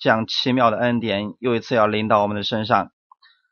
[0.00, 2.90] 这样奇妙的恩典又一次要临到我们的身上。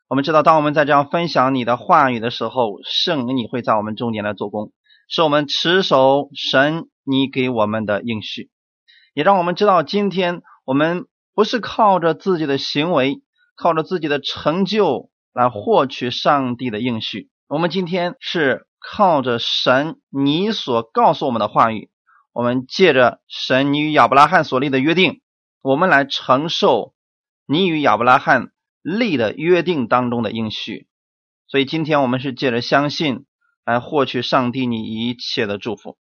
[0.09, 4.71] 我们知道，当我们在这样分享你的话语的时候，圣灵你会在我们中间来做工，
[5.07, 8.49] 使我们持守神你给我们的应许，
[9.13, 13.21] 也让我们知道，今天我们不是靠着自己的行为，
[13.55, 17.29] 靠着自己的成就来获取上帝的应许。
[17.47, 21.91] 我们今天是靠着神你所告诉我们的话语，
[22.33, 25.21] 我们借着神你与亚伯拉罕所立的约定，
[25.61, 26.93] 我们来承受
[27.45, 28.51] 你与亚伯拉罕。
[28.81, 30.87] 立的约定当中的应许，
[31.47, 33.25] 所以今天我们是借着相信
[33.65, 35.97] 来获取上帝你一切的祝福。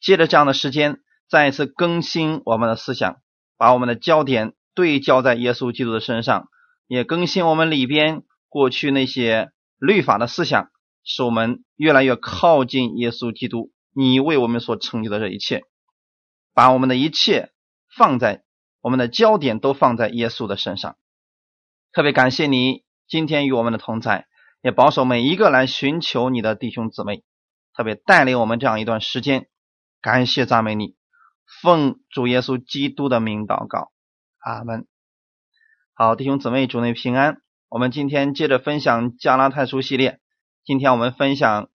[0.00, 3.20] 借着这样的时间，再一次更新我们的思想，
[3.58, 6.48] 把我们的焦点对焦在耶稣基督的身上，
[6.88, 10.70] 也更新我们里边过去那些律法的思想，
[11.04, 13.72] 使我们越来越靠近耶稣基督。
[13.92, 15.64] 你为我们所成就的这一切，
[16.54, 17.52] 把我们的一切
[17.94, 18.42] 放在
[18.86, 20.96] 我们的焦点都放在耶稣的身上。
[21.92, 24.28] 特别感谢你今天与我们的同在，
[24.62, 27.24] 也保守每一个来寻求你的弟兄姊妹，
[27.74, 29.48] 特别带领我们这样一段时间。
[30.00, 30.94] 感谢赞美你，
[31.60, 33.90] 奉主耶稣基督的名祷告，
[34.38, 34.86] 阿门。
[35.92, 37.38] 好，弟兄姊妹，主内平安。
[37.68, 40.20] 我们今天接着分享加拉太书系列，
[40.64, 41.70] 今天我们分享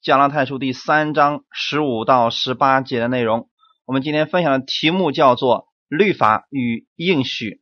[0.00, 3.48] 加拉太书第三章十五到十八节的内容。
[3.84, 7.60] 我们今天分享的题目叫做“律法与应许”，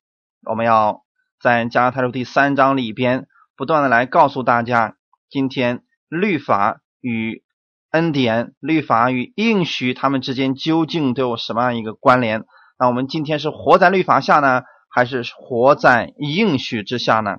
[0.48, 1.02] 我们要。
[1.42, 4.96] 在加拉太书第三章里边，不断的来告诉大家，
[5.30, 7.42] 今天律法与
[7.92, 12.44] 恩典、律法与应许，他们之间究竟都有什么样一个关联？
[12.78, 17.38] 那我们今天是活在律法下呢，还是活在应许之下呢？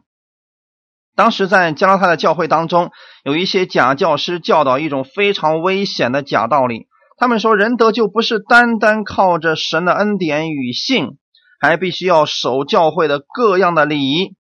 [1.16, 2.89] 当时在加拉太的教会当中，
[3.23, 6.88] 有一些假教师教导一种非常危险的假道理，
[7.22, 11.19] 他们说人得救不是单单靠着神的恩典与信。
[11.59, 14.33] 还必须要守教会的各样的礼仪，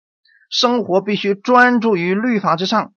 [0.48, 2.94] 生活必须专注于律法之上，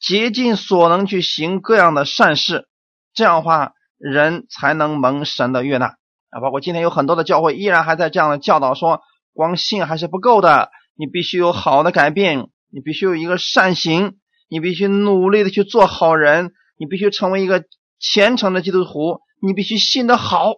[0.00, 2.68] 竭尽所能去行各样的善事，
[3.12, 5.96] 这样的话人才能蒙神的悦纳
[6.30, 6.40] 啊！
[6.40, 9.02] 包括今天有很多的教会依然还在这样的教导说，
[9.34, 14.14] 光信还是不够的，你必须有好的改变，你必须有一个善行，
[14.48, 17.64] 你必须努力的去做好人，你必须成为一个
[18.00, 20.54] 虔诚的基督徒，你必须信得好。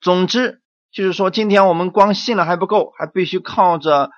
[0.00, 0.62] 总之。
[0.90, 4.08] 就是说，今天我们光信了还不够，还必须靠着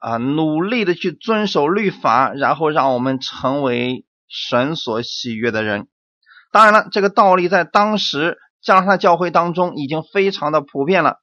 [0.00, 5.88] 啊努力的去遵守律法，然后让我们成为神所喜悦的人。
[6.52, 11.16] 当然了，这个道理在当时加拉太教会当中已经非常的普遍了。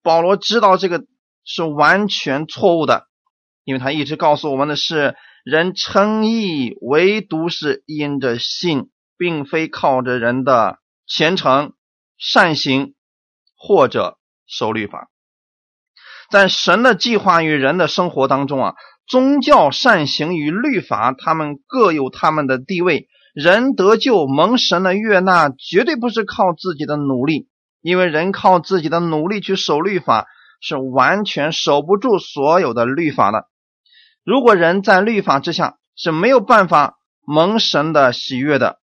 [0.00, 1.04] 保罗知道这个
[1.44, 3.08] 是完全错误的，
[3.64, 11.72] 因为他一直告诉我们的是，人称义唯独是因着信，并非靠着人的虔诚
[12.18, 12.94] 善行
[13.56, 14.18] 或者。
[14.48, 15.10] 守律法，
[16.30, 18.74] 在神的计划与人的生活当中啊，
[19.08, 23.08] 宗教善行与律法，他们各有他们的地位。
[23.34, 27.48] 人得救蒙神的悦纳，绝对不是靠自己的努力，
[27.82, 30.28] 因为人靠自己的努力去守律法，
[30.60, 33.48] 是完全守不住所有的律法的。
[34.22, 38.78] 如果人在律法之下是没有办法蒙神的喜悦的，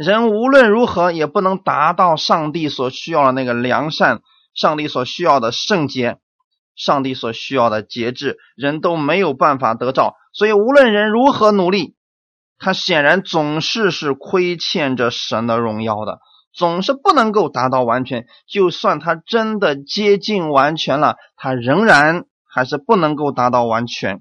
[0.00, 4.22] 人无论如何也不能达到上帝所需要的那个良善。
[4.52, 6.18] 上帝所需要的圣洁，
[6.74, 10.16] 上帝所需要的节制，人都没有办法得到。
[10.32, 11.94] 所以，无论人如何努力，
[12.58, 16.18] 他显然总是是亏欠着神的荣耀的，
[16.52, 18.26] 总是不能够达到完全。
[18.48, 24.20] 就算他真的接近完全了，他仍然还是不能够达到完全。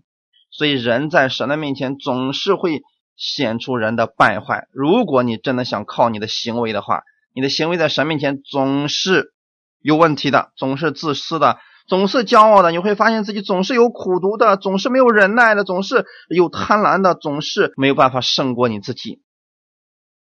[0.51, 2.84] 所以，人在神的面前总是会
[3.19, 4.68] 显出人的败坏。
[4.72, 7.03] 如果你真的想靠你的行为的话，
[7.35, 9.35] 你的行为在神面前总是。
[9.81, 11.57] 有问题的，总是自私的，
[11.88, 19.22] 总是骄傲的，你会发现自己总是有苦毒的，总是没有忍耐的，总是有贪婪的，总是没有办法胜过你自己。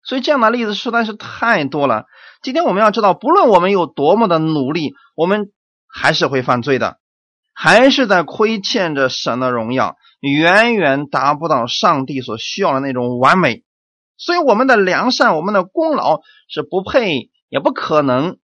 [0.03, 2.05] 所以这样的例子实在是太多了。
[2.41, 5.51] 今天我们要知道，不论我们有多么的努力，我们
[5.87, 6.97] 还是会犯罪的，
[7.55, 13.63] 还是在亏欠着神的荣耀，远远达不到上帝所需要的那种完美。
[14.17, 18.37] 所以我们的良善，我们的功劳是不配，也不可能。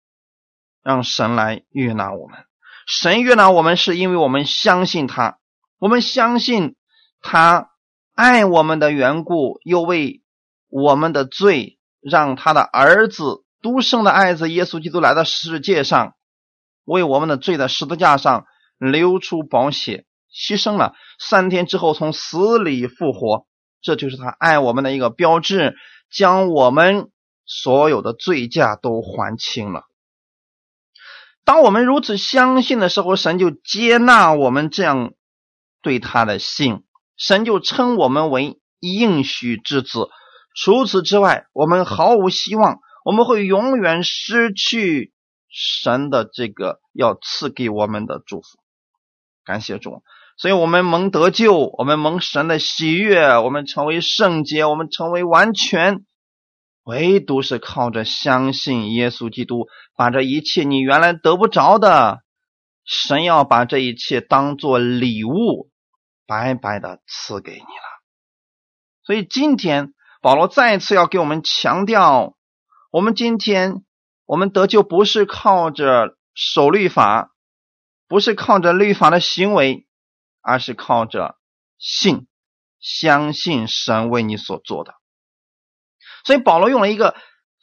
[0.81, 2.39] 让神来悦纳我们，
[2.87, 5.39] 神悦纳我们是因为我们相信他，
[5.79, 6.77] 我们相信
[7.21, 7.69] 他
[8.15, 10.23] 爱我们的缘故，又为
[10.71, 16.15] 我们的罪让他的儿子独生的爱子耶稣基督来到世界上，
[16.85, 18.47] 为我们的罪在十字架上
[18.79, 23.47] 流出宝血，牺牲了三天之后从死里复活，
[23.81, 25.77] 这就是他爱我们的一个标志，
[26.11, 27.11] 将我们
[27.45, 29.85] 所有的罪驾都还清了。
[31.45, 35.13] 当我们如此相信的时候，神就接纳我们这样
[35.81, 36.85] 对他的信，
[37.17, 40.09] 神就称我们为应许之子。
[40.55, 45.13] 除此之外，我们毫无希望，我们会永远失去
[45.49, 48.47] 神的这个要赐给我们的祝福。
[49.49, 50.03] 感谢主，
[50.37, 56.05] 所以我们蒙得救，我们蒙神的喜悦，我们成为圣洁，我们成为完全。
[56.85, 59.67] 唯独是靠着相信耶稣基督，
[59.97, 62.19] 把这一切你原来得不着的，
[62.85, 65.71] 神要把这一切当做礼物，
[66.27, 67.89] 白白的赐给你了。
[69.03, 72.35] 所以今天保罗再次要给我们强调：
[72.91, 73.83] 我们今天
[74.27, 77.31] 我们得救不是靠着守律法，
[78.09, 79.87] 不是靠着律法的行为，
[80.41, 81.37] 而是靠着
[81.79, 82.27] 信，
[82.81, 84.95] 相信神为你所做的。
[86.25, 87.15] 所以保罗用了一个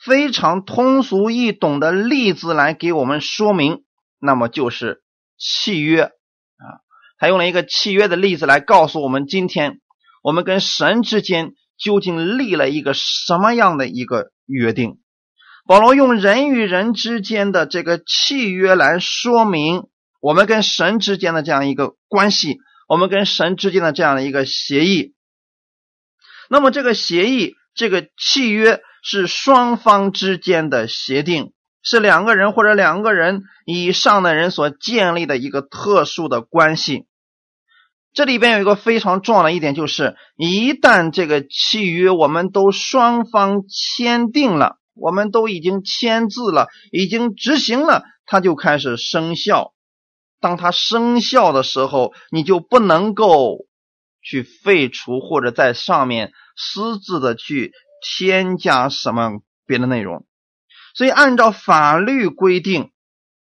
[0.03, 3.83] 非常通俗易懂的例子来给我们说明，
[4.19, 5.03] 那么就是
[5.37, 6.81] 契约啊。
[7.17, 9.81] 他用了一个契约的例子来告诉我们，今天
[10.21, 14.99] 我们跟神之间究竟立了一个什么样的一个约定。
[15.65, 19.87] 保罗用人与人之间的这个契约来说明
[20.25, 22.57] 我们跟神之间的这样一个关系，
[22.87, 25.13] 我们跟神之间的这样的一个协议。
[26.49, 27.53] 那么这个协议。
[27.77, 31.51] 这个契约是双方之间的协定，
[31.83, 37.05] 是两个人或者两个人以上的人所建立的一个特殊的关系。
[38.13, 49.73] 这里边有一个非常重要的一点，就是一旦这个契约我们都双方签订了，我们都已经签字了，已经执行了，它就开始生效。
[50.45, 53.65] 当它生效的时候，你就不能够
[54.21, 56.33] 去废除或者在上面。
[56.55, 60.25] 私自的去添加什么别的内容，
[60.93, 62.91] 所以按照法律规定，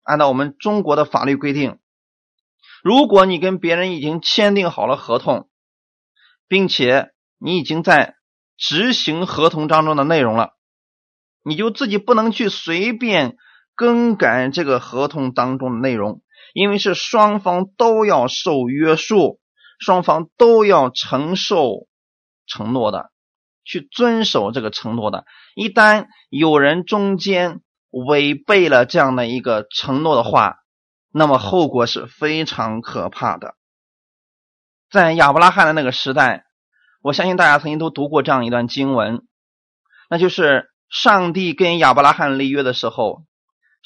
[0.03, 1.79] 按照我们中国的法律规定，
[2.83, 5.51] 如果你跟别人已经签订好了合同，
[6.49, 8.15] 并且你已经在
[8.57, 10.55] 执行合同当中的内容了，
[11.43, 13.37] 你就自己不能去随便
[13.75, 16.23] 更改这个合同当中的内容，
[16.57, 19.41] 因为是双方都要受约束，
[19.79, 21.87] 双方都要承受。
[22.47, 23.11] 承诺的，
[23.63, 25.27] 去遵守这个承诺的。
[25.55, 27.61] 一旦有人中间
[27.91, 30.57] 违背了这样的一个承诺的话，
[31.13, 33.55] 那么后果是非常可怕的。
[34.91, 36.45] 在亚伯拉罕的那个时代，
[37.03, 39.27] 我相信大家曾经都读过这样一段经文，
[40.09, 43.25] 那就是上帝跟亚伯拉罕立约的时候，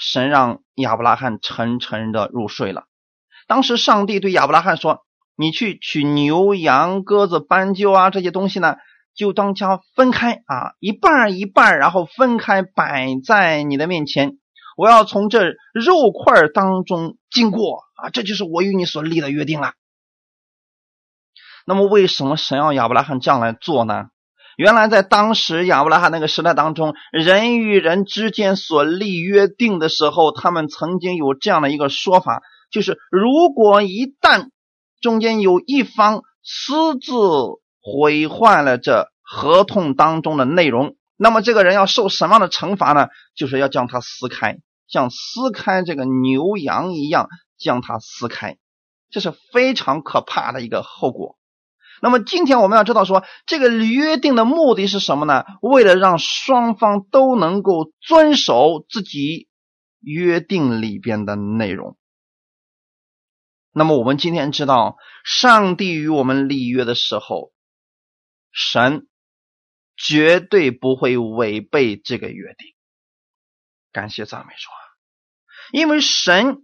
[0.01, 2.87] 神让亚伯拉罕沉沉的入睡了。
[3.47, 5.05] 当时上帝对亚伯拉罕说。
[5.37, 8.77] 你去取牛羊鸽子斑鸠啊这些东西呢，
[9.15, 14.37] 就当家分开啊，一半一半，然后分开摆在你的面前。
[14.77, 19.73] 我要从这肉块当中经过啊，这就是我与你所立的约定了。
[21.65, 24.09] 那么，为什么神要亚伯拉罕这样来做呢？
[24.61, 34.51] 原来在当时亚伯拉罕那个时代当中，人与人之间所立约定的时候，他们曾经有这样的一个说法，就是如果一旦
[35.01, 37.15] 中间有一方私自
[37.81, 43.09] 毁坏了这合同当中的内容，那么这个人要受什么样的惩罚呢？
[43.35, 48.59] 就是要将它撕开，像撕开这个牛羊一样将它撕开，
[49.11, 51.39] 这是非常可怕的一个后果。
[52.03, 55.45] 那么今天我们要知道说，这个约定的目的是什么呢？
[55.61, 59.49] 为了让双方都能够遵守自己
[60.01, 61.97] 约定里边的内容。
[63.73, 67.53] 那么我们今天知道，上帝与我们立约的时候，
[68.51, 69.07] 神
[69.97, 72.75] 绝对不会违背这个约定。
[73.93, 74.71] 感谢赞美主！
[75.73, 76.63] 因为神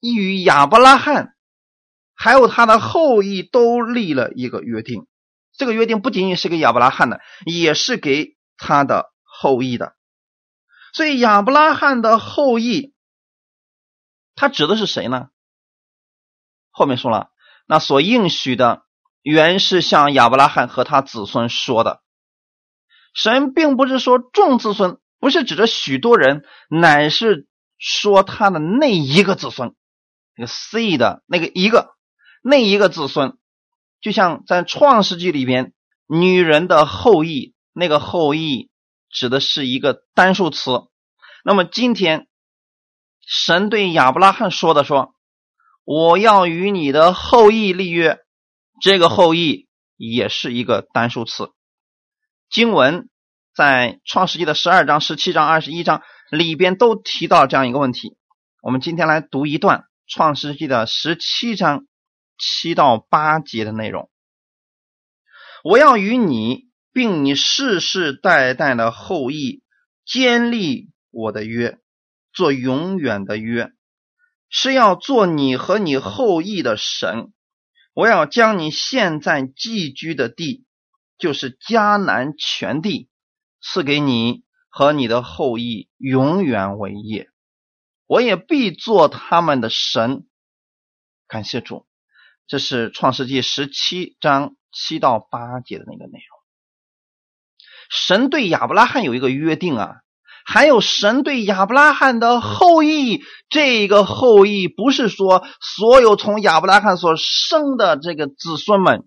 [0.00, 1.34] 与亚伯拉罕
[2.22, 5.08] 还有他的后裔都立了一个约定，
[5.56, 9.96] 这个约定不仅仅是给亚伯拉罕的，也是给他的后裔的。
[10.92, 12.94] 所以亚伯拉罕的后裔，
[14.36, 15.30] 他指的是谁呢？
[16.70, 17.30] 后面说了，
[17.66, 18.84] 那所应许的
[19.22, 22.04] 原是向亚伯拉罕和他子孙说的。
[23.14, 27.48] 神并不是说众子孙，不是指着许多人，乃是
[27.78, 29.74] 说他的那一个子孙，
[30.36, 31.96] 那个 C 的那个一个
[32.42, 33.38] 那一个子孙，
[34.00, 35.72] 就像在创世纪里边，
[36.06, 38.68] 女人的后裔，那个后裔
[39.08, 40.72] 指的是一个单数词。
[41.44, 42.26] 那么今天
[43.26, 45.14] 神对亚伯拉罕说的说。
[45.84, 48.20] 我要与你的后裔立约，
[48.80, 51.50] 这个后裔也是一个单数词。
[52.48, 53.08] 经文
[53.52, 58.16] 在创世纪的十二章、十七章、二十一章里边都提到这样一个问题。
[58.62, 61.84] 我们今天来读一段《创世纪》的十七章
[62.38, 64.10] 七到八节的内容。
[65.64, 69.62] 我要与你，并你世世代代的后裔，
[70.04, 71.78] 坚立我的约，
[72.32, 73.72] 做永远的约，
[74.48, 77.32] 是要做你和你后裔的神。
[77.94, 80.64] 我要将你现在寄居的地，
[81.18, 83.08] 就是迦南全地，
[83.60, 87.28] 赐给你和你的后裔永远为业。
[88.06, 90.26] 我也必做他们的神。
[91.28, 91.86] 感谢主，
[92.52, 94.56] 这是创世纪十七章。
[94.74, 96.38] 七到八节的那个内容，
[97.90, 99.96] 神对亚伯拉罕有一个约定啊，
[100.46, 109.06] 还有神对亚伯拉罕的后裔，这个后裔不是说所有从亚伯拉罕所生的这个子孙们，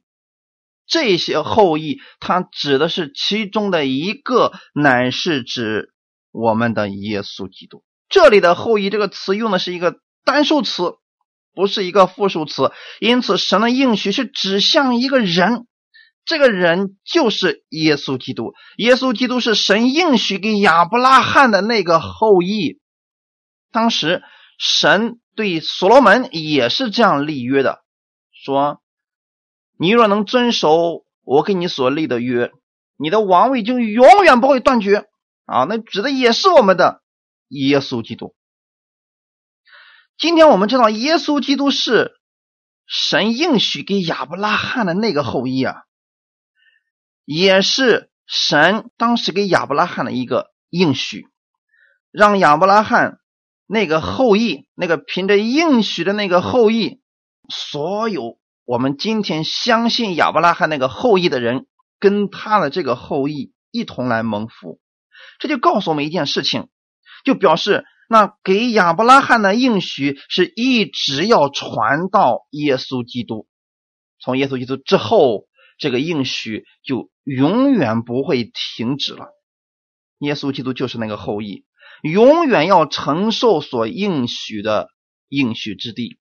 [0.86, 5.96] 这些后裔，他指的是其中的一个，乃是指
[6.32, 7.84] 我们的耶稣基督。
[8.08, 10.98] 这里的后裔这个词用的是一个单数词。
[11.56, 15.66] 不是一个复数词，因此神的应许是指向一个人，
[16.26, 18.54] 这个人就是耶稣基督。
[18.78, 22.80] 耶稣基督是神应许给亚伯拉罕的那个后裔。
[23.72, 24.22] 当时
[24.60, 27.82] 神对所罗门也是这样立约的，
[28.32, 28.82] 说
[29.80, 32.52] ：“你若能遵守我给你所立的约，
[32.98, 35.06] 你的王位就永远不会断绝。”
[35.46, 37.04] 啊，那指的也是我们的
[37.50, 38.34] 耶稣基督。
[40.18, 42.14] 今天我们知道，耶稣基督是
[42.88, 45.84] 神应许给亚伯拉罕的那个后裔啊，
[47.26, 51.28] 也是神当时给亚伯拉罕的一个应许，
[52.12, 53.20] 让亚伯拉罕
[53.68, 57.02] 那个后裔，那个凭着应许的那个后裔，
[57.50, 61.68] 所有我们今天相信亚伯拉罕那个后裔的人，
[62.00, 64.80] 跟他的这个后裔一同来蒙福，
[65.40, 66.70] 这就告诉我们一件事情，
[67.26, 67.84] 就表示。
[68.08, 73.48] 那给亚伯拉罕的应许是一直要传到耶稣基督，
[74.20, 75.48] 从耶稣基督之后，
[75.78, 79.28] 这个应许就永远不会停止了。
[80.20, 81.66] 耶稣基督就是那个后裔，
[82.04, 84.90] 永远要承受所应许的
[85.28, 86.20] 应许之地。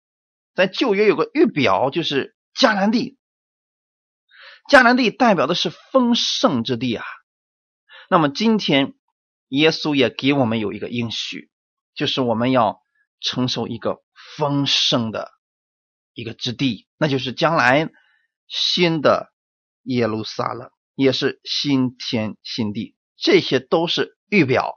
[0.55, 3.19] 在旧约有个预表，就是迦南地，
[4.71, 7.05] 迦南地代表的是丰盛之地啊。
[8.09, 8.95] 那么今天，
[9.49, 11.51] 耶稣也给我们有一个应许。
[11.95, 12.81] 就是我们要
[13.21, 14.03] 承受一个
[14.37, 15.31] 丰盛的
[16.13, 17.91] 一个之地，那就是将来
[18.47, 19.33] 新的
[19.83, 24.75] 耶路撒冷，也是新天新地，这些都是预表。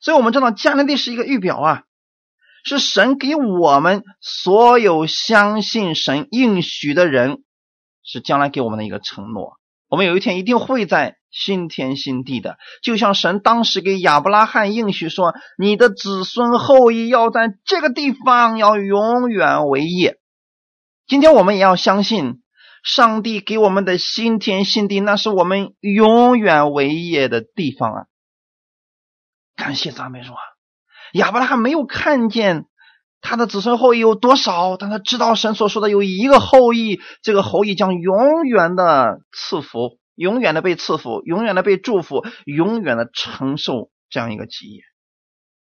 [0.00, 1.84] 所以，我们知道迦南地是一个预表啊，
[2.64, 7.44] 是神给我们所有相信神应许的人，
[8.02, 9.55] 是将来给我们的一个承诺。
[9.88, 11.16] 我们有一天一定会在。
[11.38, 20.18] 新天新地的，就像神当时给亚伯拉罕应许说：“你的子孙后裔要在这个地方要永远为业。”
[21.06, 22.42] 今天我们也要相信，
[22.82, 28.06] 上帝给我们的新天新地，那是我们永远为业的地方啊！
[29.56, 30.40] 感谢赞美主啊！
[31.12, 32.64] 亚伯拉罕没有看见
[33.26, 39.98] 他的子孙后裔有多少，但他知道神所说的有一个后裔，这个后裔将永远的赐福。
[40.14, 44.80] 永远的被赐福，永远的被祝福，永远的承受这样一个基业。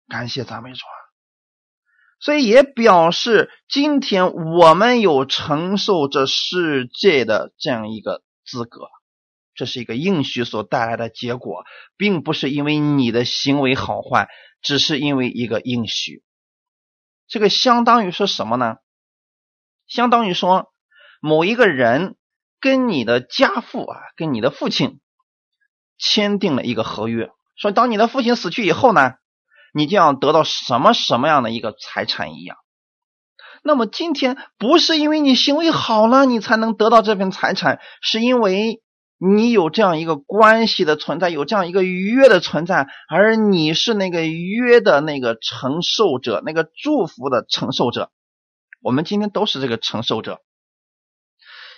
[0.08, 0.94] 感谢赞美主啊！
[2.20, 8.90] 所以也表示今天我们有承受这世界的这样一个资格。
[9.56, 11.64] 这是一个应许所带来的结果，
[11.98, 14.28] 并不是因为你的行为好坏，
[14.62, 16.22] 只是因为一个应许。
[17.34, 18.76] 这个相当于说什么呢？
[19.88, 20.72] 相当于说
[21.20, 22.16] 某一个人。
[22.64, 25.02] 跟你的家父啊，跟你的父亲
[25.98, 29.16] 签订了一个合约，说当你的父亲死去以后呢，
[29.74, 32.56] 你就要得到什么什么样的一个财产一样。
[33.64, 38.82] 那么今天不是因为你行为好了，你才能得到这份财产，是因为
[39.18, 48.12] 你有这样一个关系的存在，有这样一个约的存在，而你是那个约的那个承受者，那个祝福的承受者。
[48.82, 50.42] 我们今天都是这个承受者。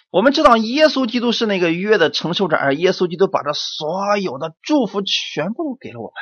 [0.09, 6.13] 我们知道耶稣基督是那个约的承受者，而耶稣基督把这所有的祝福全部都给了我们。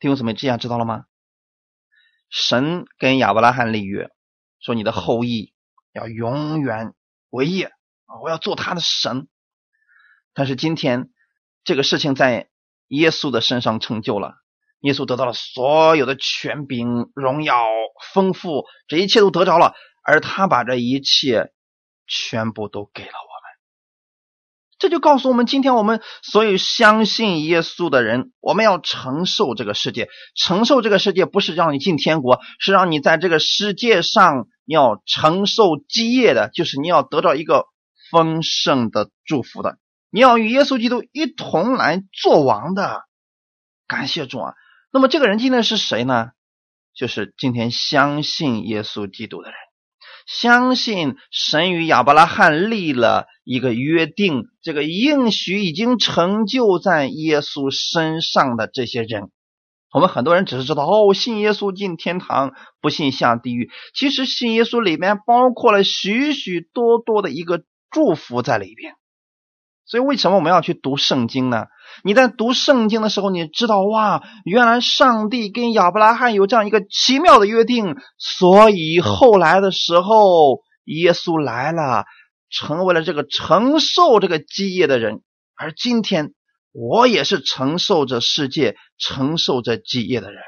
[0.00, 1.04] 弟兄姊妹，这样知道了吗？
[2.28, 4.10] 神跟亚伯拉罕立约，
[4.60, 5.54] 说你的后裔
[5.92, 6.94] 要永远
[7.30, 7.72] 为业
[8.06, 9.28] 啊，我要做他的神。
[10.40, 11.10] 但是今天
[11.64, 12.48] 这个事情在
[12.88, 14.36] 耶稣的身上成就了，
[14.80, 17.62] 耶稣得到了所有的权柄、荣耀、
[18.14, 21.52] 丰富，这一切都得着了，而他把这一切。
[22.12, 23.50] 全部都给了我们，
[24.80, 30.08] 这就告诉我们，今天我们所有相信耶稣的人，我们要承受这个世界。
[30.34, 37.66] 承受这个世界不是让你进天国，是让你在这个世界上要承受基业的，就是你要得到一个
[38.10, 39.78] 丰盛的祝福的。
[40.10, 43.02] 你要与耶稣基督一同来做王的。
[43.86, 44.54] 感谢主啊！
[44.92, 46.30] 那么这个人今天是谁呢？
[46.94, 49.56] 就是今天相信耶稣基督的人。
[50.26, 59.30] 相信神与亚伯拉罕立了一个约定，这个应许已经成就在耶稣身上的这些人，
[59.92, 63.70] 我们很多人只是知道哦，信耶稣进天堂，不信下地狱。
[63.92, 68.94] 其实信耶稣里面包括了许许多多的一个祝福在里边。
[69.90, 71.66] 所以为什么我们要去读圣经呢？
[72.04, 82.04] 你在读圣经的时候，你知道哇，原来上帝跟亚伯拉罕有这样一个奇妙的约定，所以后来的时候，耶稣来了，
[82.50, 85.22] 成为了这个承受这个基业的人。
[85.56, 86.34] 而今天，
[86.70, 90.40] 我也是承受着世界、承受着基业的人。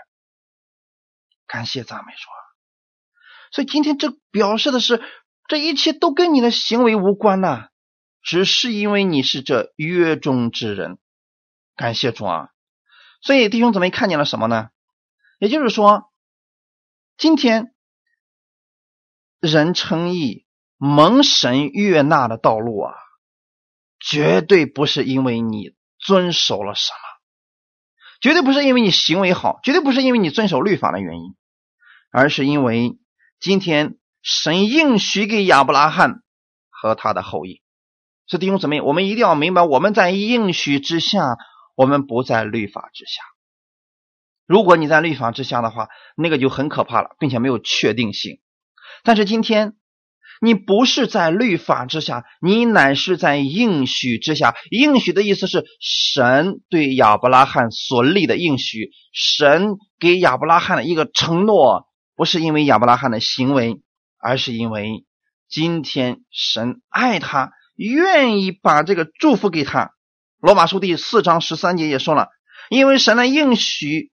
[1.49, 2.29] 感谢赞美主。
[3.51, 5.03] 所以今天这表示的是，
[5.49, 7.67] 这一切都跟你的行为无关呐，
[8.23, 10.99] 只是因为你是这约中之人。
[11.75, 12.49] 感谢主啊！
[13.21, 14.71] 所以弟兄姊妹看见了什么呢？
[15.39, 16.13] 也就是说，
[17.17, 17.75] 今天
[19.41, 22.95] 人称义、蒙神悦纳的道路啊，
[23.99, 26.99] 绝对不是因为你遵守了什么，
[28.21, 31.35] 绝对不是因为你行为好，绝对不是因为你遵守律法的原因，
[32.11, 32.99] 而是因为
[33.41, 36.23] 今天神应许给亚伯拉罕
[36.69, 37.62] 和他的后裔。
[38.33, 41.37] 所以弟兄姊妹，我们一定要明白，我们在应许之下。
[41.75, 43.23] 我们不在律法之下。
[44.47, 48.41] 如果你在律法之下的话，那个就很可怕了，并且没有确定性。
[49.05, 49.75] 但是今天
[50.41, 54.55] 你不是在律法之下，你乃是在应许之下。
[54.71, 61.87] 应许的意思是神对亚伯拉罕所立的应许，神给亚伯拉罕的一个承诺，
[62.17, 63.81] 不是因为亚伯拉罕的行为，
[64.19, 65.05] 而是因为
[65.49, 67.53] 今天神爱他，
[67.89, 69.93] 愿意把这个祝福给他。
[70.41, 72.29] 罗马书第四章十三节也说了，
[72.69, 74.11] 因为神的应许，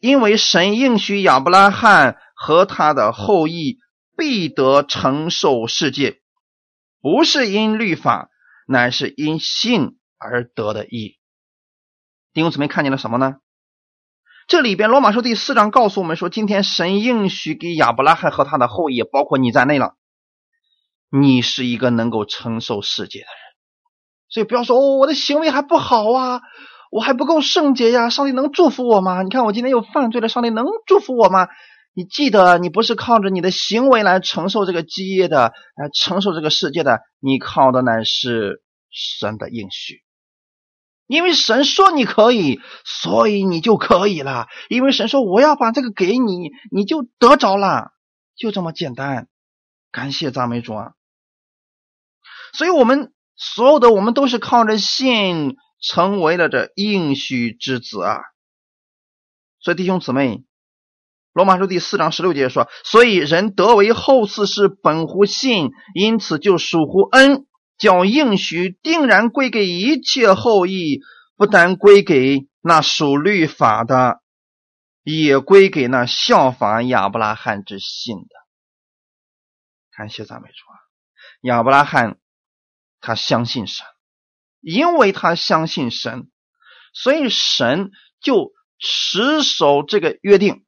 [0.00, 3.78] 因为神应许亚伯拉罕和他的后裔
[4.16, 6.20] 必得承受世界，
[7.00, 8.30] 不是因律法，
[8.66, 11.18] 乃是因信而得的义。
[12.32, 13.36] 弟兄姊妹看见了什么呢？
[14.48, 19.96] 这里边罗马书第四章告诉我们说，今天神应许给亚伯拉罕和他的后裔，包括你在内了，
[21.12, 23.36] 你是一个能够承受世界的人。
[24.30, 26.40] 所以不要说哦，我的行为还不好啊，
[26.90, 29.22] 我还不够圣洁呀，上帝能祝福我吗？
[29.22, 31.48] 你看我今天又犯罪了，上帝能祝福我吗？
[31.94, 40.02] 你记得，你不是靠着你的行为来承受这个基业的，来承受这个世界的，你靠的乃是神的应许。
[41.06, 44.46] 因为神说你可以，所以你就可以了。
[44.70, 47.90] 因为神说我要把这个给你，你就得着了，
[48.34, 49.28] 就这么简单。
[49.90, 50.92] 感谢赞美主啊！
[52.52, 53.12] 所以我们。
[53.34, 58.20] 所有的我们都是靠着信成为了这应许之子啊！
[59.58, 60.44] 所以弟兄姊妹，
[61.32, 67.46] 罗马书第四章十六节说：“所以人得为后嗣是本乎信，因此就属乎恩，
[67.78, 71.00] 叫应许定然归给一切后裔，
[71.36, 74.20] 不单归给那属律法的，
[75.02, 78.36] 也归给那效法亚伯拉罕之信的。”
[79.96, 80.78] 感谢赞美主啊！
[81.40, 82.18] 亚伯拉罕。
[83.02, 83.84] 他相信神，
[84.60, 86.30] 因为他相信神，
[86.94, 87.90] 所以神
[88.22, 90.64] 就持守这个约定，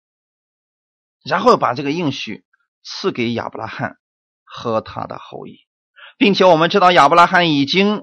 [1.24, 2.44] 然后把这个应许
[2.82, 3.96] 赐给亚伯拉罕
[4.42, 5.60] 和他的后裔，
[6.18, 8.02] 并且我们知道亚伯拉罕已经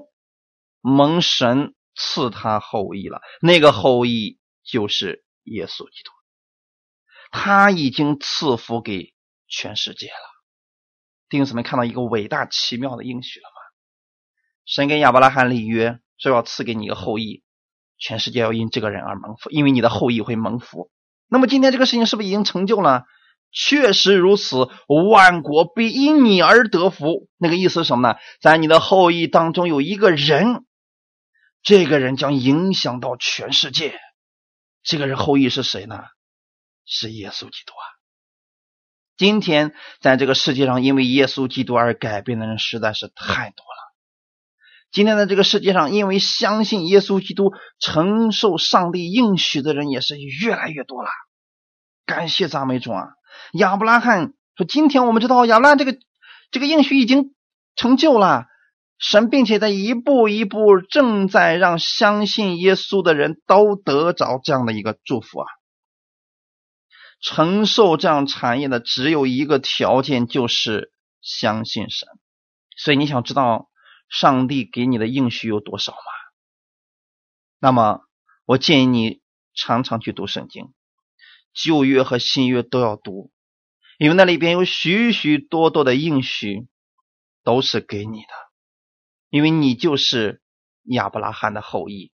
[0.80, 6.10] 蒙神赐他后裔了，那个后裔就是耶稣基督，
[7.30, 9.14] 他已经赐福给
[9.46, 10.32] 全世界了。
[11.28, 13.61] 弟兄姊妹，看到一个伟大奇妙的应许了吗？
[14.64, 17.42] 神跟亚伯拉罕立约，说要赐给你一个后裔，
[17.98, 20.90] 全世界要因这个人而蒙福，因为你的后裔会蒙福。
[21.28, 23.04] 那么今天这个事情是不是已经成就了？
[23.50, 27.28] 确实如此，万国必因你而得福。
[27.36, 28.16] 那个意思是什么呢？
[28.40, 30.64] 在你的后裔当中有一个人，
[31.62, 33.98] 这个人将影响到全世界。
[34.82, 36.02] 这个人后裔是谁呢？
[36.84, 37.84] 是耶稣基督啊！
[39.16, 43.71] 今天在这个世界上，因为耶稣基督而改变的人实在是太多了。
[44.92, 51.08] 今天在这个世界上，因为相信耶稣基督承受上帝应许的人也是越来越多了。
[52.04, 53.08] 感谢赞美主啊！
[53.54, 55.96] 亚伯拉罕说：“今天我们知道亚伯拉罕这个
[56.50, 57.34] 这个应许已经
[57.74, 58.44] 成就了，
[58.98, 65.46] 神并且在一步一步正在让相信耶稣的人都得着这样的一个祝福啊！
[67.22, 72.08] 承受这样产业的只有一个条件，就是相信神。
[72.76, 73.70] 所以你想知道
[74.12, 75.98] 上帝给你的应许有多少吗？
[77.58, 78.02] 那么
[78.44, 79.22] 我建议你
[79.54, 80.72] 常常去读圣经，
[81.54, 83.32] 旧约和新约都要读，
[83.98, 86.68] 因为那里边有许许多多的应许
[87.42, 88.34] 都是给你的，
[89.30, 90.42] 因为你就是
[90.84, 92.12] 亚伯拉罕的后裔。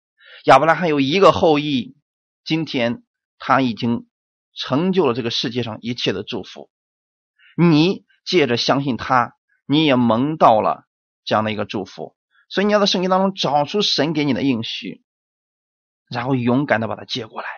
[0.47, 1.97] 亚伯拉罕有一个后裔，
[2.45, 3.05] 今天
[3.39, 4.09] 他已经。
[4.55, 6.69] 成就了这个世界上一切的祝福，
[7.57, 10.87] 你借着相信他，你也蒙到了
[11.25, 12.17] 这样的一个祝福。
[12.49, 15.03] 所以你要在圣经当中找出神给你的应许，
[16.09, 17.49] 然后勇敢的把它接过来。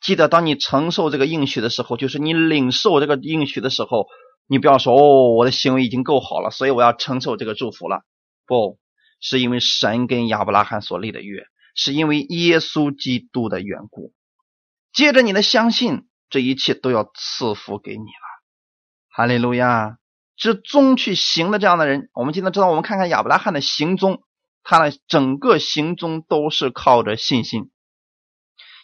[0.00, 4.06] 记得当你承受这个应许的时候，就是你领受这个应许的时候，
[4.46, 8.02] 你不要说哦，我的行为已经够好了，所以我要承受这个祝福了。
[8.46, 8.78] 不
[9.20, 14.12] 是因为神跟亚伯拉罕所立的约，是因为耶稣基督的缘故。
[14.92, 16.08] 接着你的相信。
[16.28, 18.26] 这一切都要赐福给你了，
[19.10, 19.96] 哈利路亚！
[20.36, 24.22] 是宗去行的这样的人，我们今天知道，我们看看亚伯拉罕的行踪，
[24.62, 27.70] 他的整个行踪都是靠着信心。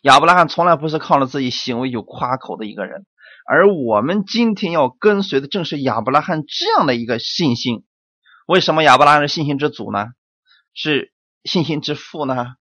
[0.03, 3.07] 亚伯拉罕从来不是靠着自己行为就夸口的一个人，
[3.47, 7.85] 而我们今天要跟随的正是亚伯拉罕这样的一个信心。
[8.47, 10.07] 为什么亚伯拉罕是信心之祖呢？
[10.75, 11.13] 是
[11.45, 12.55] 信心之父呢？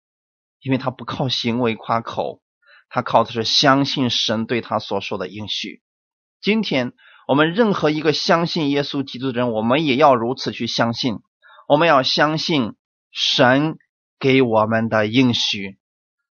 [0.60, 2.42] 因为他不靠行为夸口。
[2.94, 5.82] 他靠的是相信神对他所说的应许。
[6.42, 6.92] 今天
[7.32, 11.20] 我们任何一个相信耶稣基督的人，我们也要如此去相信。
[11.65, 12.74] 我们要相信
[13.10, 13.78] 神
[14.20, 15.78] 给我们的应许。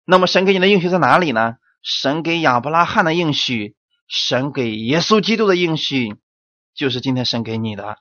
[0.04, 1.54] 那么神给你的应许在哪里呢？
[1.82, 3.76] 神给亚伯拉罕的应许，
[4.08, 6.16] 神给耶稣基督的应许，
[6.74, 7.96] 就是今天神给你的。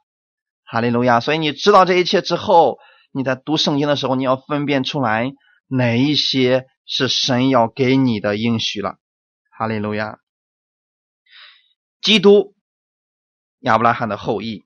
[0.65, 1.21] 哈利路亚！
[1.21, 2.79] 所以你知道这一切之后，
[3.13, 5.31] 你在读圣经的时候，你要分辨出来
[5.69, 6.65] 哪一些。
[6.91, 8.97] 是神要给你的应许了，
[9.55, 10.17] 哈利路亚！
[12.01, 12.55] 基督，
[13.59, 14.65] 亚伯拉罕的后裔，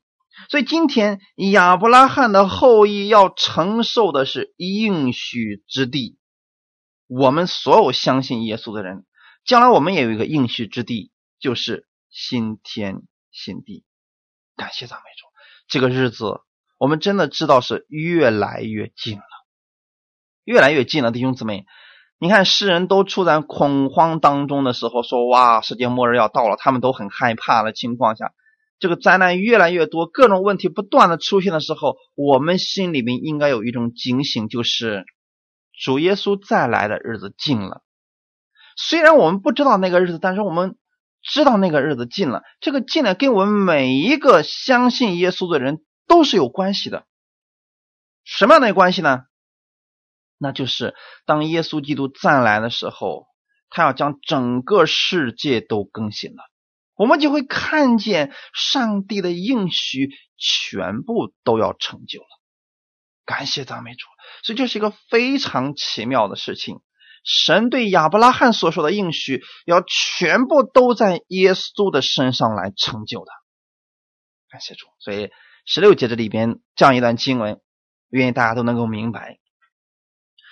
[0.50, 1.20] 所以今天
[1.52, 6.18] 亚伯拉罕的后裔要承受的是应许之地。
[7.08, 9.06] 我们所有相信耶稣的人，
[9.46, 13.02] 将来我们也有一个应许之地，就是新天
[13.32, 13.84] 新地。
[14.56, 15.26] 感谢赞美主，
[15.68, 16.42] 这个日子
[16.78, 19.24] 我们真的知道是越来越近了，
[20.44, 21.66] 越来越近了，弟兄姊妹。
[22.20, 28.32] 你看，世人都处在恐慌当中的时候，说：“哇，世界末日要到了。”他们都很害怕的情况下，
[28.84, 35.06] 这个灾难越来越多，各种问题不断的出现的时候，我们心里面应该有一种警醒，就是
[35.72, 37.82] 主耶稣再来的日子近了。
[38.76, 40.76] 虽然我们不知道那个日子，但是我们
[41.22, 42.42] 知道那个日子近了。
[42.60, 47.06] 这个近了，跟我们每一个相信耶稣的人都是有关系的。
[48.26, 49.22] 什么样的关系呢？
[50.38, 50.94] 那就是
[51.26, 53.28] 当耶稣基督再来的时候，
[53.70, 56.44] 他要将整个世界都更新了，
[56.96, 62.28] 我们就会看见上帝的应许全部都要成就了。
[63.26, 64.06] 感谢赞美主，
[64.44, 66.82] 所以这是一个非常奇妙的事情。
[67.24, 73.32] 神对亚伯拉罕所说的应许，要全部都在耶稣的身上来成就的。
[74.50, 75.30] 感谢主，所以
[75.66, 77.62] 十六节这里边这样一段经文，
[78.10, 79.40] 愿意大家都能够明白。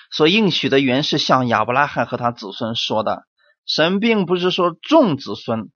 [0.10, 3.28] 所应许的原是向亚伯拉罕和他子孙说的，
[3.66, 5.72] 神并不是说众子孙，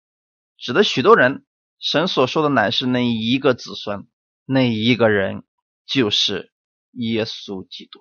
[0.58, 1.46] 指的许多人。
[1.78, 4.08] 神所说的乃是那一个子孙，
[4.46, 5.44] 那一个人
[5.86, 6.52] 就是
[6.94, 8.00] 耶稣基督。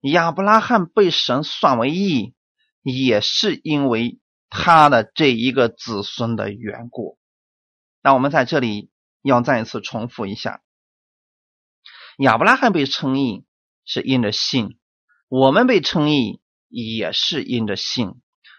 [0.00, 2.34] 亚伯拉罕被神算为义，
[2.82, 7.18] 也是因为他的这一个子孙的缘故。
[8.02, 8.90] 那我们在这里
[9.22, 10.62] 要再一次重复一下：
[12.18, 13.44] 亚伯拉罕被称义
[13.84, 14.78] 是因着信。
[15.28, 18.14] 我们被称义也是因着信，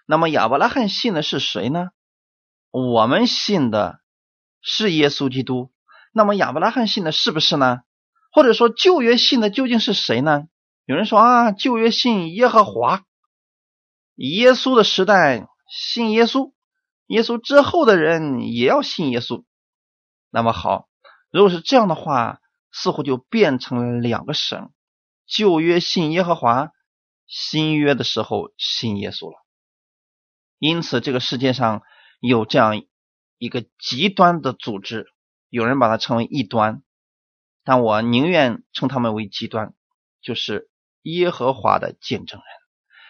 [0.06, 1.90] 那么亚伯拉罕信的是谁呢？
[2.78, 4.00] 我们信的
[4.62, 5.72] 是耶稣基督。
[6.14, 7.80] 那么亚伯拉罕信的是不是呢？
[8.32, 10.44] 或者说旧约信的究竟是谁呢？
[10.86, 13.04] 有人说啊，旧约信耶和华，
[14.16, 16.54] 耶稣的时代信耶稣，
[17.08, 19.44] 耶稣之后的人也要信耶稣。
[20.30, 20.88] 那么好，
[21.32, 22.40] 如果是这样的话，
[22.72, 24.70] 似乎就变成了两个神。
[25.26, 26.72] 旧约信耶和华，
[27.28, 29.38] 新约的时候信耶稣了。
[30.60, 31.82] 因此，这个世界上
[32.20, 32.84] 有这样
[33.38, 35.08] 一个极端的组织，
[35.50, 36.82] 有人把它称为异端，
[37.64, 39.74] 但我宁愿称他们为极端，
[40.22, 40.70] 就是
[41.04, 42.48] 耶和华的见证人。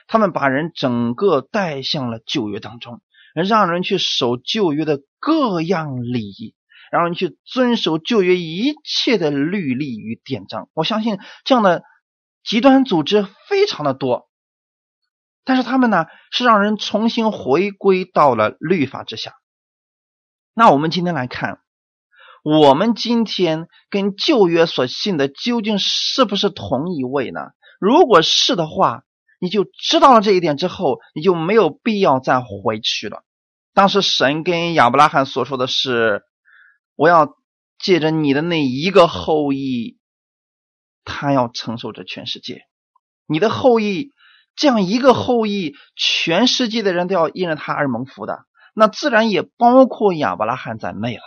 [0.08, 3.02] 他们把人整个带向了旧约当中，
[3.34, 6.56] 让人去守旧约的各样礼仪，
[6.92, 10.70] 然后去遵守旧约一切的律例与典章。
[10.74, 11.84] 我相信这样的
[12.44, 14.27] 极端组织非常的多，
[15.48, 19.32] 但是他们呢是让人重新回归到了律法之下。
[20.54, 21.62] 那我们今天来看，
[22.44, 27.40] 我们今天跟旧约所信的究竟是不是同一位呢？
[27.80, 29.04] 如果是的话，
[29.40, 33.24] 你就知道了这一点之后，你就没有必要再回去了。
[33.74, 36.24] 当时神跟亚伯拉罕所说的是
[36.98, 37.38] ：“我要
[37.80, 39.98] 借着你的那一个后裔，
[41.06, 42.64] 他要承受着全世界。
[43.28, 44.12] 你的后裔，
[44.58, 48.40] 这样一个后裔，全世界的人都要因着他而蒙福的。
[48.74, 51.22] 那自然也包括亚伯拉罕在内了。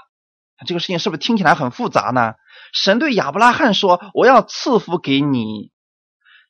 [0.66, 2.34] 这个事情是不是听起来很复杂呢？
[2.74, 5.70] 神对亚伯拉罕说：‘我要赐福给你。’”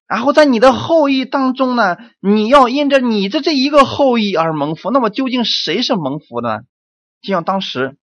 [0.09, 4.91] 然后在你的后裔当中呢，你要因着你的这一个后裔而蒙福。
[4.91, 6.63] 那么究竟谁是蒙福呢？
[7.23, 7.97] 就像当时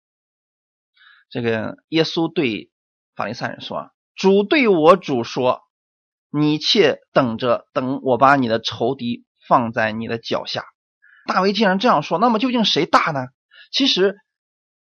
[1.30, 2.70] 这个耶稣对
[3.16, 5.64] 法利赛人说：“主对我主说，
[6.30, 10.66] 你且等着，等我把你的仇敌放在你的脚下。”
[11.28, 13.28] 大卫既然这样说，那么究竟谁大呢？
[13.72, 14.16] 其实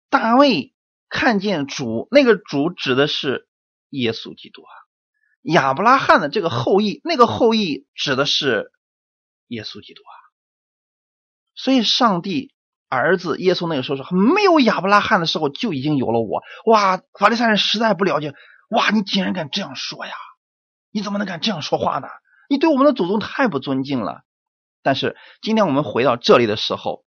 [0.09, 0.73] 大卫
[1.07, 3.47] 看见主，那个主指的是
[3.89, 4.71] 耶稣基督啊。
[5.43, 8.71] 亚伯拉罕的这个后裔，那个后裔指的是
[9.47, 10.15] 耶稣基督啊。
[11.55, 12.53] 所以，上帝
[12.89, 16.41] 儿子耶稣那个时候说，没有亚伯拉罕的时候就已经有了我。
[16.65, 18.33] 哇，法利赛人实在不了解。
[18.71, 20.11] 哇，你竟然敢这样说呀？
[20.95, 22.07] 你怎么能敢这样说话呢？
[22.47, 24.23] 你对我们的祖宗太不尊敬了。
[24.81, 27.03] 但是今天我们回到这里的时候，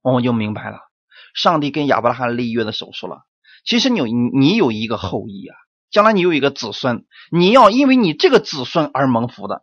[0.00, 0.78] 我们就明白了，
[1.34, 3.26] 上帝跟亚伯拉罕立约的时候说了，
[3.66, 5.54] 其实你有你有一个后裔啊。
[5.90, 9.62] 将来你有一个子孙，你要因为你这个子孙而蒙福的。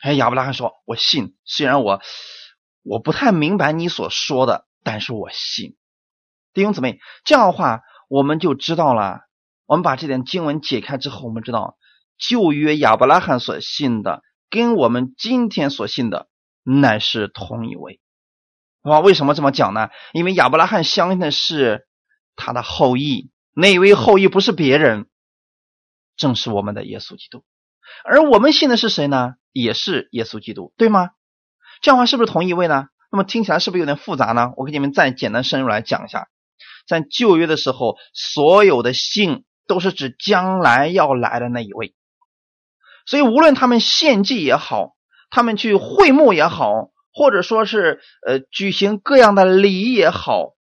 [0.00, 2.00] 哎，亚伯拉罕说：“我信，虽然我
[2.82, 5.76] 我不太明白你所说的，但是我信。”
[6.54, 9.20] 弟兄姊妹，这样的话我们就知道了。
[9.66, 11.76] 我们把这点经文解开之后，我们知道
[12.18, 16.28] 旧约亚伯拉罕所信的，跟我们今天所信的
[16.62, 18.00] 乃是同一位。
[18.82, 19.90] 啊，为什么这么讲呢？
[20.12, 21.86] 因为亚伯拉罕相信的是
[22.36, 25.06] 他的后裔，那一位后裔不是别人。
[26.14, 27.42] 正是我们的耶稣基督，
[28.04, 29.34] 而我们信的是谁呢？
[29.50, 31.10] 也是耶稣基督，对吗？
[31.80, 32.88] 这样话是不是同一位呢？
[33.10, 34.52] 那么听起来是不是有点复杂呢？
[34.56, 36.28] 我给你们再简单深入来讲一下，
[36.86, 41.94] 在旧约的时候，所有的信都是指将来要来的那一位，
[43.06, 44.92] 所以无论他们献祭也好，
[45.30, 50.54] 他们去会幕也好，或者说是呃举行各样的礼也好，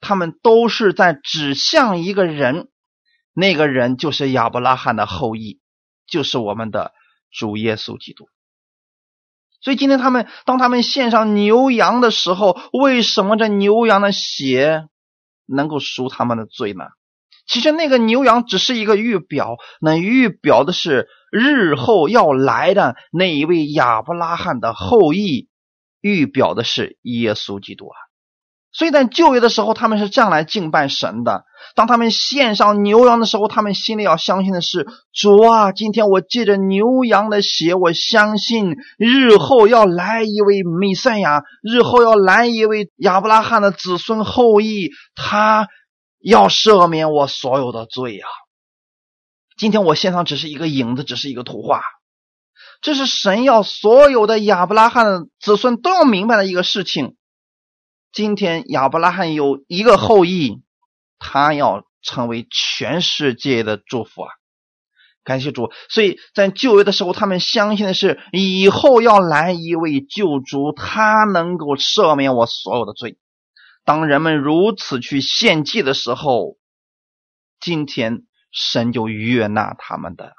[0.00, 2.68] 他们都是在指向一个人。
[3.34, 5.58] 那个人就是亚伯拉罕的后裔，
[6.06, 6.92] 就是我们的
[7.30, 8.28] 主耶稣基督。
[9.62, 14.86] 所以今天他们当他们献上牛羊的时候，为什么这牛羊的血
[15.46, 16.84] 能够赎他们的罪呢？
[17.46, 25.48] 其实那个牛羊只是一个预表，那预表的是日后要来的那一位亚伯拉罕的后裔，
[26.02, 27.96] 预表的是耶稣基督啊。
[28.74, 31.44] 所以在旧约的时候，他们是这样来敬拜神的。
[31.74, 45.68] 当他们献上牛羊的时候，他们心里要相信的是：主啊，今天我借着牛羊的血，我相信日后要来一位弥赛亚，日后要来一位亚伯拉罕的子孙后裔，他
[46.22, 48.28] 要赦免我所有的罪啊！
[49.62, 51.82] 今天我献上只是一个影子，只是一个图画，
[52.80, 57.14] 这是神要所有的亚伯拉罕的子孙都要明白的一个事情。
[58.10, 60.64] 今天亚伯拉罕有一个后裔，
[61.20, 64.30] 他要成为全世界的祝福啊！
[65.22, 65.70] 感谢主。
[65.88, 73.16] 所以在旧约的时候，他们相信的是以后要来一位救主，他能够赦免我所有的罪。
[73.84, 76.56] 当人们如此去献祭的时候，
[77.60, 80.34] 今天神就悦纳他们的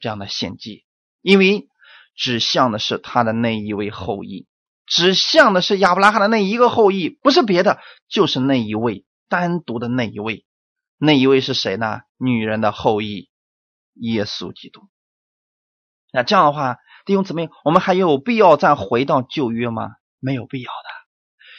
[0.00, 0.84] 这样的献祭，
[1.22, 1.68] 因为
[2.14, 4.46] 指向的是他的那一位后裔。
[4.86, 10.44] 指向的是亚伯拉罕的那一个后裔，不是别的，就是那一位单独的那一位。
[10.98, 12.00] 那一位是谁呢？
[12.18, 13.30] 女人的后裔，
[13.94, 14.82] 耶稣基督。
[16.12, 19.92] 那这样的话，弟兄姊妹，我们还有必要再回到旧约吗？
[20.20, 20.88] 没有必要的，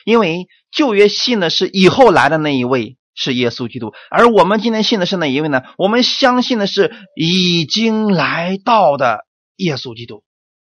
[0.06, 5.64] 因为旧约信的是以后来的那一位是耶稣基督，而我们今天信的是哪一位呢？
[5.78, 9.26] 我们相信的是已经来到的
[9.56, 10.24] 耶稣基督。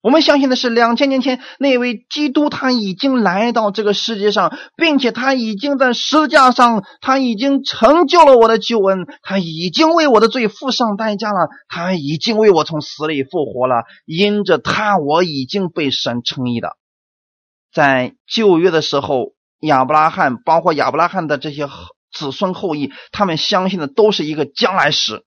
[0.02, 13.84] 我们相信的是，两千年前那位基督他已经来到这个世界上，并且他已经在十字架上，他已经成就了我的救恩，他已经为我的罪付上代价了，他已经为我从死里复活了。
[14.04, 16.76] 因着他，我已经被神称义的。
[17.72, 21.64] 在旧约的时候，亚伯拉罕，包括亚伯拉罕的这些
[22.14, 25.26] 子孙后裔，他们相信的都是一个将来时。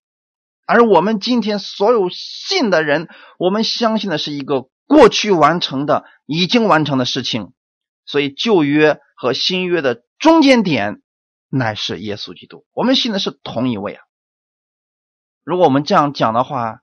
[0.65, 7.53] 而我们今天所有信的人，我们相信的是一个过去完成的、已经完成的事情。
[8.05, 11.01] 所以旧约和新约的中间点
[11.49, 14.01] 乃是耶稣基督，我们信的是同一位啊。
[15.43, 16.79] 如果我们这样讲的话，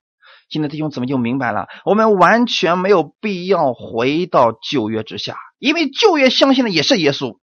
[0.48, 7.38] 今天弟兄姊妹就明白了，我们完全没有必要回到旧约之下，因为旧约相信的也是耶稣，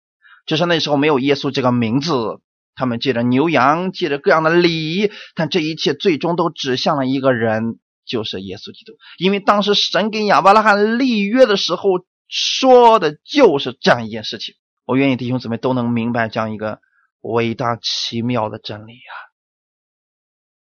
[0.46, 2.40] 只是那时候没有耶稣这个名字。
[2.78, 8.92] 他们借着牛羊，借着各样的礼仪，但这一切最终都指向了一个人，就是耶稣基督。
[9.18, 14.54] 因为当时神跟亚伯拉罕立约的时候说的就是这样一件事情。
[14.84, 16.80] 我愿意弟兄姊妹都能明白这样一个
[17.20, 19.12] 伟大奇妙的真理啊！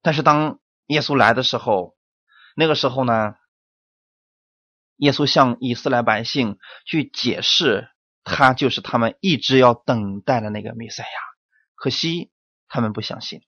[0.02, 1.96] 但是当耶稣来的时候，
[2.56, 3.34] 那个时候呢，
[4.98, 7.89] 耶稣向以色列百姓去解释，
[8.24, 11.35] 他就是他们一直要等待的那个弥赛亚。
[11.75, 12.31] 可惜
[12.67, 13.41] 他们不相信。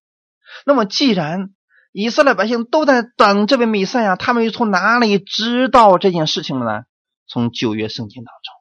[0.66, 1.50] 那么，既然
[1.92, 6.84] 以色列百姓都在等这位弥赛亚，他们又从哪里知道这件事情的呢？
[7.28, 8.54] 从旧约圣经当中。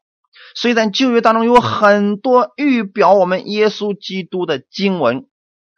[0.55, 5.27] 所以在旧约当中有很多预表我们耶稣基督的经文，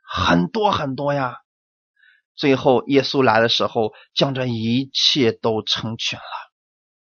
[0.03, 1.39] 很多很多呀。
[2.37, 6.25] 最后耶稣来的时候，将这一切都成全了。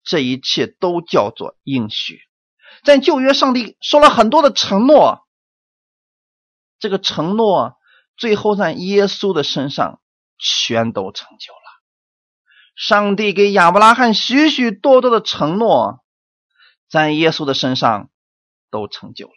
[0.03, 2.19] 这一切都叫做应许。
[2.83, 5.21] 在旧约，上帝说了很多的承诺。
[6.81, 7.75] 这个承诺
[8.17, 10.01] 最后在耶稣的身上
[10.39, 11.61] 全都成就了。
[12.75, 16.03] 上帝给亚伯拉罕许许多多的承诺，
[16.89, 18.09] 在耶稣的身上
[18.71, 19.33] 都成就了。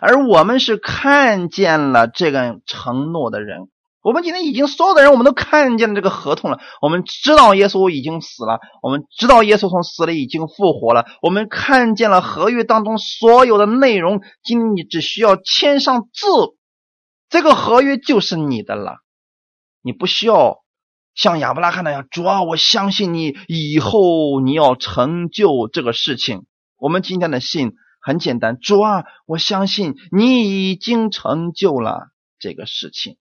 [0.00, 3.68] 而我们是看见了这个承诺的人。
[4.00, 6.60] 我们今天已经所有的人，我们都看见了这个合同了。
[6.80, 11.04] 我们知道耶稣已经死了，我们知道耶稣从死里已经复活了。
[11.20, 14.20] 我们看见了合约当中所有的内容。
[14.44, 16.28] 今天你只需要签上字。
[17.28, 19.02] 这个合约就是你的了，
[19.82, 20.64] 你不需要
[21.14, 22.08] 像亚伯拉罕那样。
[22.10, 26.46] 主啊，我相信你，以后你要成就这个事情。
[26.76, 33.18] 我们今天的信很简单，主啊，我相信你已经成就了这个事情。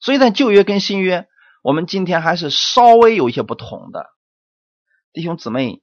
[0.00, 1.28] 所以在旧约跟新约，
[1.62, 4.06] 我们今天还是稍微有一些不同的。
[5.12, 5.80] 弟兄姊妹，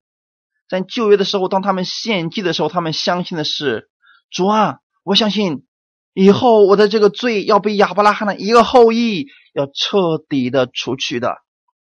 [0.67, 3.89] 在旧约的时候，当他们献祭的时候，他们相信的是
[4.29, 5.65] 主啊，我相信。
[6.13, 11.35] 以后我的这个罪要被亚伯拉罕的一个后裔要彻底的除去的，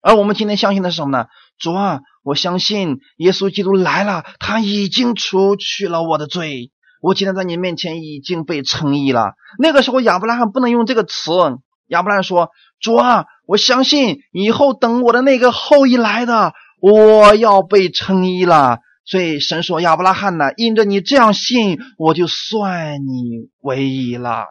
[0.03, 1.27] 而我们今天相信的是什么呢？
[1.59, 9.33] 主啊，我相信耶稣基督来了，他已经除去了我的罪，我今天在你面前已经被称义了。
[9.59, 11.33] 那个时候亚伯拉罕不能用这个词，
[11.89, 18.79] 亚伯拉罕说：“主啊，我相信以后等我的那个后裔来的，我要被称义了。”
[19.11, 24.45] 所以神说：“亚伯拉罕呢，因着你这样信，我就算你为义了。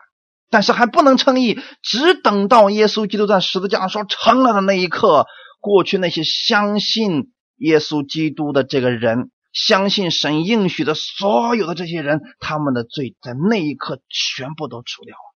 [0.49, 5.27] 但是还不能称义，只等到耶稣基督在十字架上说成了的那一刻，
[5.59, 15.35] 过去那些相信耶稣基督的这个人，相信神应许的所有的这些人，他们的罪在那一刻全部都除掉了。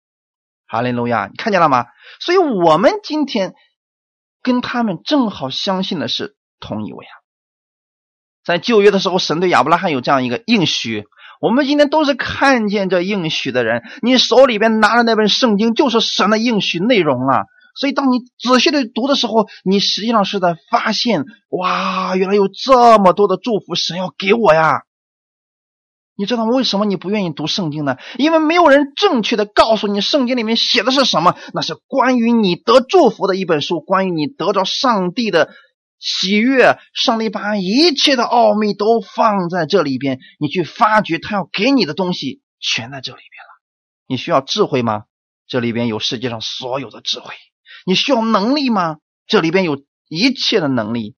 [0.66, 1.86] 哈利路亚，你看见了吗？
[2.18, 3.54] 所以我们今天
[4.42, 7.14] 跟他们正好相信的是同一位啊。”
[8.44, 11.04] 在旧约的时候，神对亚伯拉罕有这样一个应许。
[11.40, 13.82] 我们今天都是看见这应许的人。
[14.00, 17.44] 你手里边拿着那本圣经，就是神的应许内容啊。
[17.74, 24.82] 所以，当你仔细的读的时候，你实际上是在发现：哇，原来有这么多的祝福，神要给我呀！
[26.14, 27.96] 你知道为什么你不愿意读圣经呢？
[28.18, 31.34] 因为没有人正确的告诉你圣经里面写的是什么。
[31.54, 35.48] 那是关于你得祝福的一本书，关于你得着上帝的。
[36.02, 43.48] 喜悦，上帝把一切的奥秘都放在这里边，你去发掘他要给你的东西，全在这里边了。
[44.08, 45.04] 你需要智慧吗？
[45.46, 47.32] 这里边有世界上所有的智慧。
[47.86, 48.98] 你需要能力吗？
[49.28, 51.14] 这里边有一切的能力。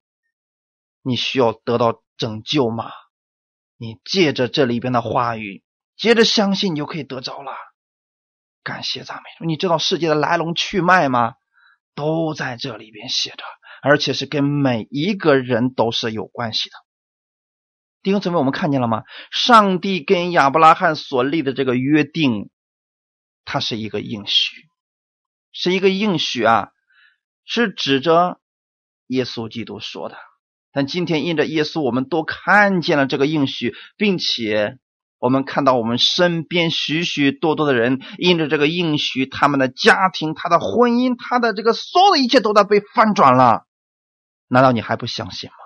[1.03, 2.91] 你需要得到拯救吗？
[3.79, 5.65] 你借着这里边的话语，
[5.97, 7.53] 接着相信，你就可以得着了。
[8.63, 9.47] 感谢赞美。
[9.47, 11.37] 你知道世界的来龙去脉吗？
[11.95, 13.45] 都在这里边写着。
[13.85, 16.75] 而且是跟每一个人都是有关系的。
[18.03, 19.03] 弟兄姊妹，我们看见了吗？
[19.31, 22.49] 上帝跟亚伯拉罕所立的这个约定，
[23.45, 24.57] 它是一个应许，
[25.53, 26.71] 是一个应许啊，
[27.45, 28.41] 是指着
[29.07, 30.17] 耶稣基督说的。
[30.73, 34.79] 但今天因着耶稣，我们都看见了这个应许，并且
[35.19, 43.67] 我们看到我们身边许许多多的人因着这个应许，他们的家庭、他的婚姻、他的这个所有的一切都在被翻转了。
[44.55, 45.57] 难道你还不相信吗？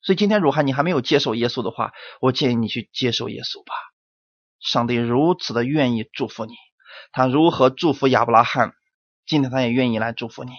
[0.00, 3.74] 所以今天，如汉你还没有接受耶稣的话，我建议你去接受耶稣吧。
[4.58, 6.54] 上帝如此的愿意祝福你，
[7.12, 8.72] 他如何祝福亚伯拉罕，
[9.26, 10.52] 今天他也愿意来祝福你。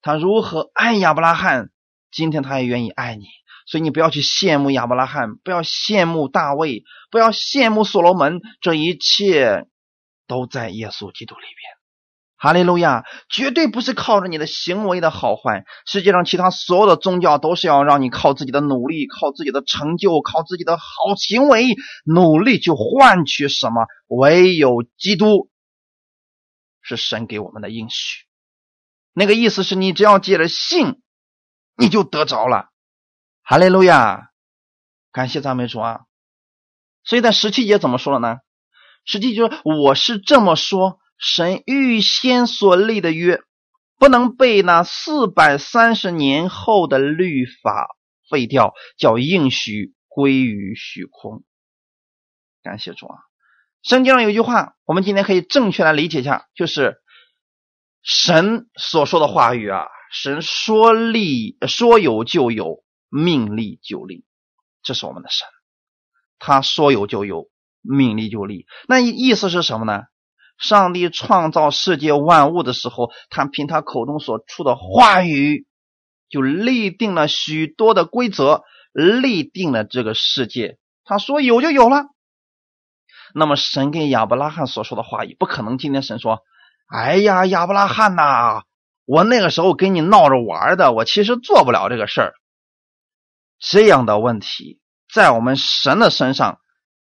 [0.00, 1.68] 他如何爱亚伯拉罕，
[2.10, 3.26] 今天他也愿意爱你。
[3.66, 9.66] 所以你不要去羡慕亚伯拉罕，不要羡慕大卫，不要羡慕所罗门，这一切
[10.26, 11.83] 都在耶稣基督里边。
[12.44, 13.06] 哈利路亚！
[13.30, 15.64] 绝对不是靠着你的行为的好坏。
[15.86, 20.84] 世界上其他所有的宗教都是要让你靠自己的努力、靠自己的成就、靠自己的好
[21.16, 21.74] 行为
[22.04, 23.86] 努力去换取什么。
[24.08, 25.48] 唯有基督
[26.82, 28.26] 是神给我们的应许。
[29.14, 31.00] 那个意思是你只要借着信，
[31.78, 32.68] 你就得着了。
[33.42, 34.28] 哈利路亚！
[35.12, 36.00] 感谢赞美主啊！
[37.04, 38.36] 所以在十七节怎么说了呢？
[39.06, 40.98] 实际就是我是这么说。
[41.18, 43.40] 神预先所立的约，
[43.98, 47.96] 不能被那四百三十年后的律法
[48.28, 51.44] 废掉，叫应许归于虚空。
[52.62, 53.18] 感谢主啊！
[53.82, 56.96] 圣经上有句话，我们今天可以正确来理解一下，就是
[58.02, 64.24] 神所说的话语啊，神说立说有就有，命立就立，
[64.82, 65.46] 这是我们的神，
[66.38, 67.50] 他说有就有，
[67.82, 68.66] 命立就立。
[68.88, 70.04] 那意思是什么呢？
[70.58, 75.66] 上帝创造世界万物的时候，他凭他口中所出的话语，
[76.28, 80.78] 就立定了许多的规则，立定了这个世界。
[81.04, 82.06] 他说有就有了。
[83.34, 86.42] 那么神跟亚伯拉罕所说的话语，不可能今天神说
[86.86, 88.62] ：“哎呀，亚伯拉罕呐，
[89.04, 92.34] 我那个时候跟你闹着玩的，我其实做不了这个事儿。”
[93.58, 94.78] 这样的问题
[95.12, 96.60] 在我们神的身上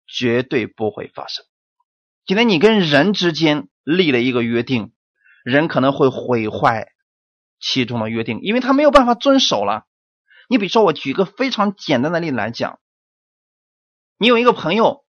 [0.07, 1.45] 绝对不会发生。
[2.27, 4.93] 今天你跟人之间立了一个约定，
[5.43, 6.89] 人可能会毁坏
[7.59, 9.87] 其中的约定，因为他没有办法遵守了。
[10.49, 12.79] 你比如说，我举个非常简单的例子来讲，
[14.19, 15.05] 你有一个朋友，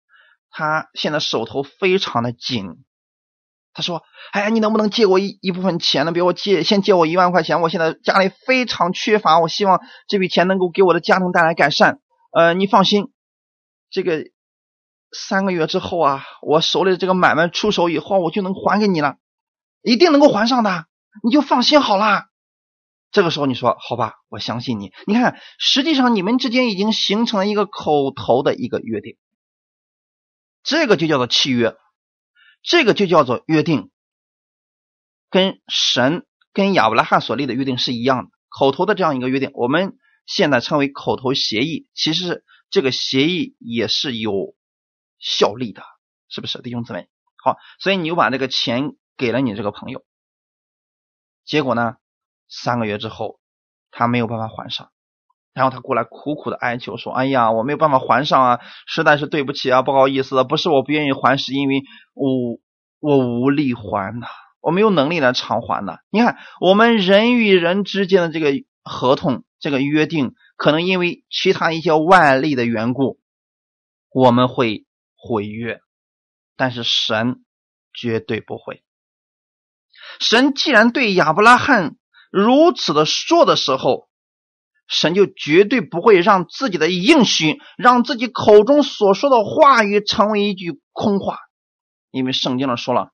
[0.50, 2.84] 他现在手头非常的紧，
[3.74, 4.02] 他说
[4.32, 6.12] ：“哎呀，你能不能借我一一部分钱呢？
[6.12, 12.00] 比如我借，先借我一万块钱，我现在家里非常缺乏，我希望这笔钱能够给我的家庭带来改善。
[12.32, 13.12] 呃，你放心，
[13.90, 14.24] 这个。”
[15.12, 19.16] 三个月之后啊，我手里的这个买卖出手以后，我就能还给你了，
[19.82, 20.86] 一定能够还上的，
[21.24, 22.26] 你就放心好了。
[23.10, 24.92] 这个时候你说好吧，我相信你。
[25.06, 29.16] 你看，实际上你们之间已经形成了一个口头的一个约定，
[30.62, 31.74] 这个就叫做契约，
[32.62, 33.90] 这个就叫做约定，
[35.28, 41.88] 跟神跟亚伯拉罕所立的约定是一样的，口头的这样一个约定，我们现在称为口头协议。
[41.94, 44.54] 其实这个协议也是有。
[45.20, 45.82] 效力的，
[46.28, 47.08] 是不是弟兄姊妹？
[47.42, 50.02] 好，所以你又把这个钱给了你这个朋友，
[51.44, 51.96] 结果呢，
[52.48, 53.38] 三个月之后
[53.90, 54.90] 他没有办法还上，
[55.54, 61.82] 然后他过来苦苦的哀求说：“哎呀，我没有办法还上啊，实在是对不起啊，不好意思，不是我不愿意还，是因为
[62.14, 62.58] 我
[62.98, 64.26] 我无力还呐，
[64.60, 65.98] 我没有能力来偿还呐。
[66.10, 68.52] 你看，我们人与人之间的这个
[68.82, 73.18] 合同、这个约定，可能因为其他一些外力的缘故，
[74.12, 74.84] 我们会。
[75.20, 75.80] 毁约，
[76.56, 77.44] 但是神
[77.92, 78.82] 绝对不会。
[80.18, 81.96] 神既然对亚伯拉罕
[82.30, 84.08] 如此的说的时候，
[84.88, 91.38] 神就绝对不会让自己的应许，让自己口中所说的话语成为一句空话。
[92.10, 93.12] 因为圣经上说了，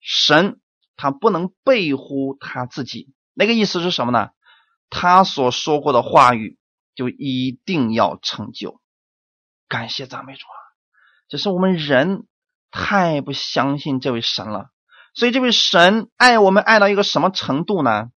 [0.00, 0.60] 神
[0.96, 3.12] 他不能背乎他自己。
[3.34, 4.30] 那个意思是什么呢？
[4.88, 6.58] 他所说过的话语
[6.94, 8.80] 就一定要成就。
[9.68, 10.61] 感谢赞美主啊！
[11.32, 12.24] 只是我们人
[12.70, 14.66] 太不相信这位神了，
[15.14, 18.08] 所以这位神爱我们爱到一个什么程度呢？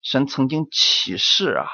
[0.00, 1.66] 神曾经启示啊，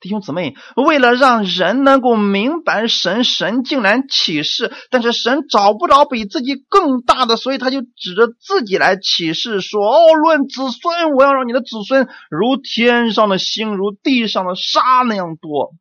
[0.00, 15.76] 弟兄姊妹，为了让人能够明白神，神竟然启示，但是神找不着比自己更大的，所以他就指着自己来启示说：“哦，论子孙，我要让你的子孙如天上的星，如地上的沙那样多；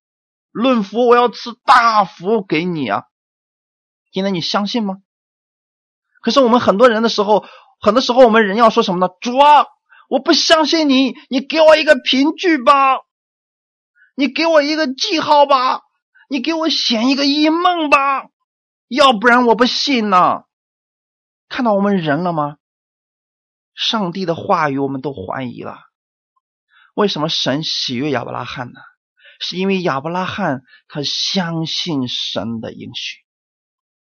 [0.52, 3.06] 论福，我要赐大福给你啊。”
[4.12, 4.98] 今天你相信吗？
[6.22, 7.46] 可是我们很多人的时候，
[7.80, 9.14] 很多时候我们人要说什么呢？
[9.22, 9.66] 主啊，
[10.10, 13.00] 我不相信你，你给我一个凭据吧，
[14.16, 15.82] 你给我一个记号吧，
[16.30, 18.28] 你给我显一个异梦吧，
[18.88, 20.44] 要不然我不信呢。
[21.48, 22.58] 看到我们人了吗？
[23.74, 25.80] 上帝的话语我们都怀疑了。
[26.94, 28.82] 为什么神喜悦亚伯拉罕呢？
[29.40, 33.18] 是因为亚伯拉罕他相信神的应许。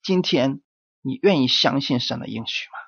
[0.02, 0.60] 今天
[1.02, 2.78] 你愿意相信神的应许吗？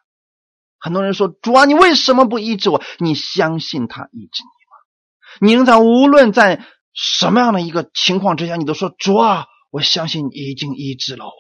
[0.79, 2.83] 很多人说主啊，你为什么不医治我？
[2.99, 5.47] 你相信他医治你吗？
[5.47, 11.33] 你能在无论在什么样的一个情况之下，你都说主啊，我相信你已经医治了我。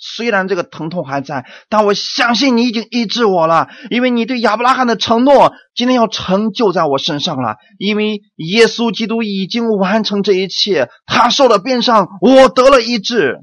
[0.00, 7.56] 虽然这个疼痛还在，但我相信你已经医治我了，因为你对亚伯拉罕的承诺今天要成就在我身上了。
[7.78, 13.38] 因为耶稣基督已经完成这一切，他受了鞭伤，我得了医治。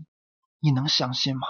[0.62, 1.42] 你能相信吗？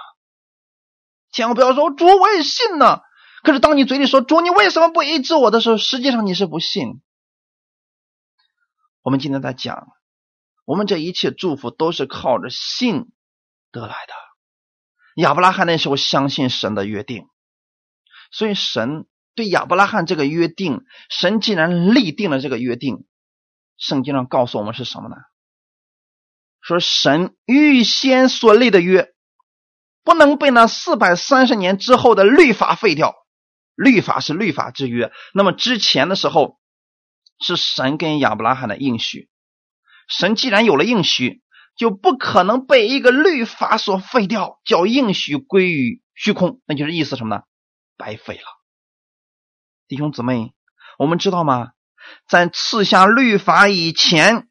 [1.36, 3.02] 千万不要说主，我也信呢。
[3.44, 7.02] 可是当你嘴里说主，你为什么不医治我的时候，实际上你是不信。
[9.02, 9.90] 我们今天在讲，
[10.64, 13.12] 我们这一切祝福都是靠着信
[13.74, 14.14] 得来的。
[15.16, 17.28] 亚伯拉罕那时候相信神的约定，
[18.32, 19.06] 所以神
[19.36, 23.06] 对亚伯拉罕这个约定，神既然立定了这个约定，
[23.78, 25.18] 圣经上告诉我们是什么呢？
[26.62, 29.14] 说神预先所立的约，
[30.06, 33.14] 不能被那四百三十年之后的律法废掉。
[33.76, 36.58] 律法是律法之约，那么之前的时候
[37.42, 39.28] 是神跟亚伯拉罕的应许，
[40.08, 41.42] 神既然有了应许。
[41.78, 47.44] 就不可能被一个律法所废掉，叫应许归于虚空，那就是意思什么呢？
[47.98, 48.44] 白费了。
[49.90, 50.54] 弟兄姊妹，
[50.98, 51.72] 我们知道吗？
[52.30, 54.48] 在赐下律法以前，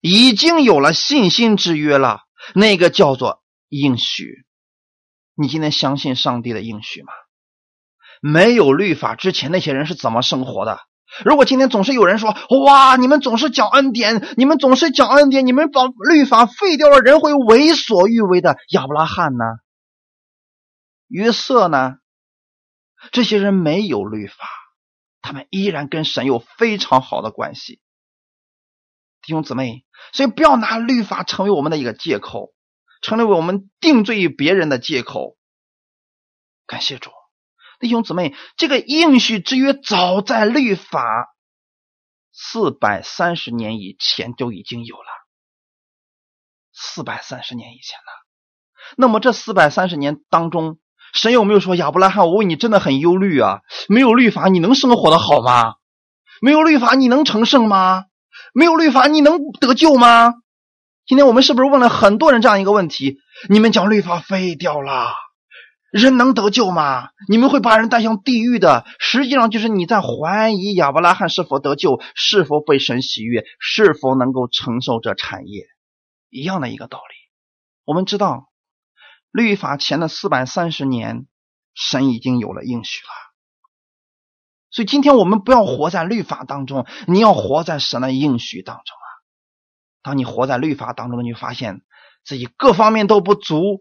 [0.00, 2.20] 已经有了信心之约了，
[2.54, 4.46] 那个叫做应许。
[5.36, 7.12] 你今天相信上帝的应许吗？
[8.22, 10.80] 没有律法之前，那些人是怎么生活的？
[11.24, 12.34] 如果今天总是有人说
[12.64, 18.56] 哇，你们总是讲恩典，你们总是讲恩典，你们把律法废掉了，人会为所欲为的。
[18.70, 19.44] 亚伯拉罕呢？
[21.06, 21.98] 约瑟呢？
[23.12, 24.48] 这些人没有律法，
[25.20, 27.80] 他们依然跟神有非常好的关系。
[29.22, 32.52] 弟兄姊妹，所以不要拿律法成为我们的一个借口，
[33.02, 35.36] 成为我们定罪于别人的借口。
[36.66, 37.10] 感谢主。
[37.78, 41.00] 弟兄姊妹，这个应许之约早在律法
[42.32, 45.08] 四百三十年以前就已经有了。
[46.72, 48.12] 四百三十年以前呢？
[48.96, 50.78] 那么这四百三十年当中，
[51.12, 53.60] 神有没有说亚伯拉罕，我为你真的很忧虑啊？
[53.88, 55.74] 没有律法，你能生活的好吗？
[56.40, 58.06] 没有律法，你能成圣吗？
[58.52, 60.34] 没有律法，你能得救吗？
[61.06, 63.18] 今天我们是不是问了很多人这样一个问题？
[63.48, 65.12] 你们将律法废掉了？
[65.92, 67.10] 人能得救吗？
[67.28, 68.84] 你们会把人带向地狱的。
[68.98, 75.62] 实际上就是你在怀疑亚伯拉罕是否得救，是否被神喜悦，是否能够承受这产业，
[76.28, 77.14] 一样的一个道理。
[77.84, 78.48] 我们知道，
[79.30, 81.28] 律法前的四百三十年，
[81.72, 83.10] 神已经有了应许了。
[84.72, 88.96] 所以今天我们不要活在律法当中，你要活在神的应许当中！
[90.06, 91.80] 当你活在律法当中，你就发现
[92.24, 93.80] 自己各方面都不足。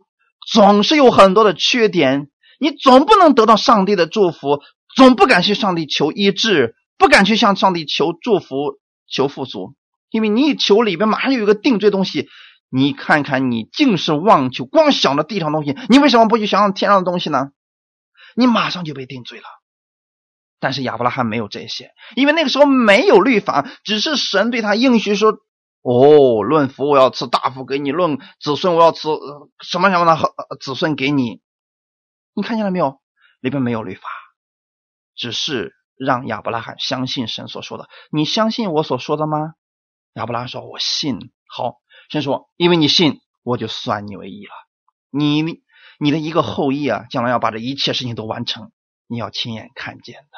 [0.52, 4.60] 总是有很多的缺点，你总不能得到上帝的祝福，
[4.96, 9.76] 总不敢去上帝求医治，不敢去向上帝求祝福、求富足，
[10.10, 12.28] 因为你一求里边马上有一个定罪东西，
[12.72, 17.52] 你看看你净是妄求，光想着地上东西，你为什么不去想想天上的东西呢？
[18.36, 19.46] 你马上就被定罪了。
[20.60, 25.38] 但是亚伯拉罕没有这些，因为那个时候没有律法，只是神对他应许说。
[25.86, 29.08] 哦，论福我要赐大福给你，论子孙我要赐
[29.60, 31.42] 什么什么的子孙给你。
[32.34, 33.02] 你看见了没有？
[33.40, 34.10] 里边没有律法，
[35.16, 37.88] 只是让亚伯拉罕相信神所说的。
[38.10, 39.54] 你相信我所说的吗？
[40.14, 41.76] 亚伯拉罕说：“我信。”好，
[42.10, 44.54] 神说：“因为你信，我就算你为义了。
[45.12, 45.62] 你
[46.00, 48.72] 你的一个后裔啊，将来要把这一切事情都完成，
[49.06, 50.38] 你要亲眼看见的。”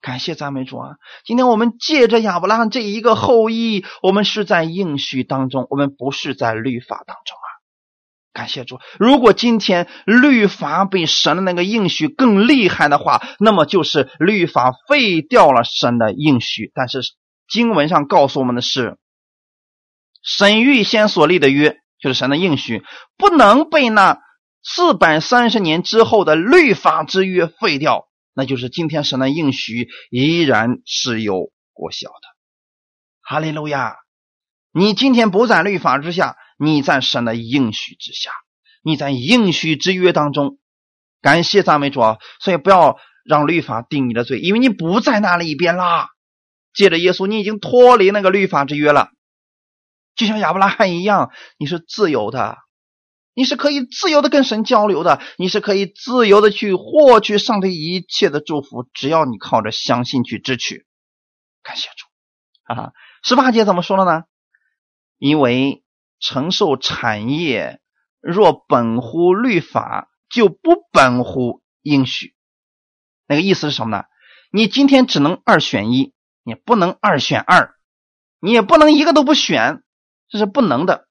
[0.00, 0.90] 感谢赞美主啊！
[1.24, 7.48] 今天我们借着亚伯拉罕这一个后裔，我们是在应许当中，我们不是在律法当中啊！
[8.32, 8.78] 感谢主。
[8.98, 16.70] 如果今天律法比神的那个应许更厉害的话，那么就是律法废掉了神的应许。
[16.74, 17.00] 但是
[17.48, 18.98] 经文上告诉我们的是，
[20.22, 22.84] 神预先所立的约，就是神的应许，
[23.16, 24.18] 不能被那
[24.62, 28.07] 四百三十年之后的律法之约废掉。
[28.38, 32.28] 那就是今天神的应许依然是有果效的，
[33.20, 33.96] 哈利路亚！
[34.70, 38.30] 你今天不在律法之下，你在神的应许之下，
[38.84, 40.60] 你在应许之约当中。
[41.20, 42.18] 感谢赞美主啊！
[42.38, 46.10] 所以不要让律法定你的罪，因为你不在那里边啦。
[46.72, 49.10] 借着耶稣，你已经脱离那个律法之约了，
[50.14, 52.56] 就像亚伯拉罕一样，你是自由的。
[53.38, 60.86] 你是可以自由的跟神交流的，你是可以自由的去获取上帝一切的祝福，只要你靠着相信去支取。
[61.62, 62.90] 感谢主啊！
[63.22, 64.24] 十八节怎么说了呢？
[65.18, 65.84] 因为
[66.18, 67.80] 承受产业
[68.20, 72.34] 若本乎律法，就不本乎应许。
[73.28, 74.02] 那个意思是什么呢？
[74.50, 76.12] 你今天只能二选一，
[76.42, 77.76] 你不能二选二，
[78.40, 79.84] 你也不能一个都不选，
[80.28, 81.06] 这是不能的。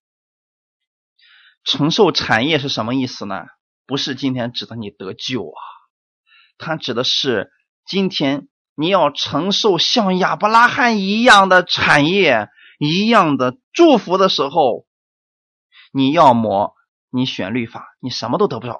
[1.70, 3.44] 承受产业是什么意思呢？
[3.86, 5.60] 不是今天指的你得救啊，
[6.56, 7.50] 它指的是
[7.86, 12.48] 今天你要承受像亚伯拉罕一样的产业、
[12.78, 14.86] 一样的祝福的时候，
[15.92, 16.74] 你要么
[17.10, 18.74] 你选律法，你什么都得不着；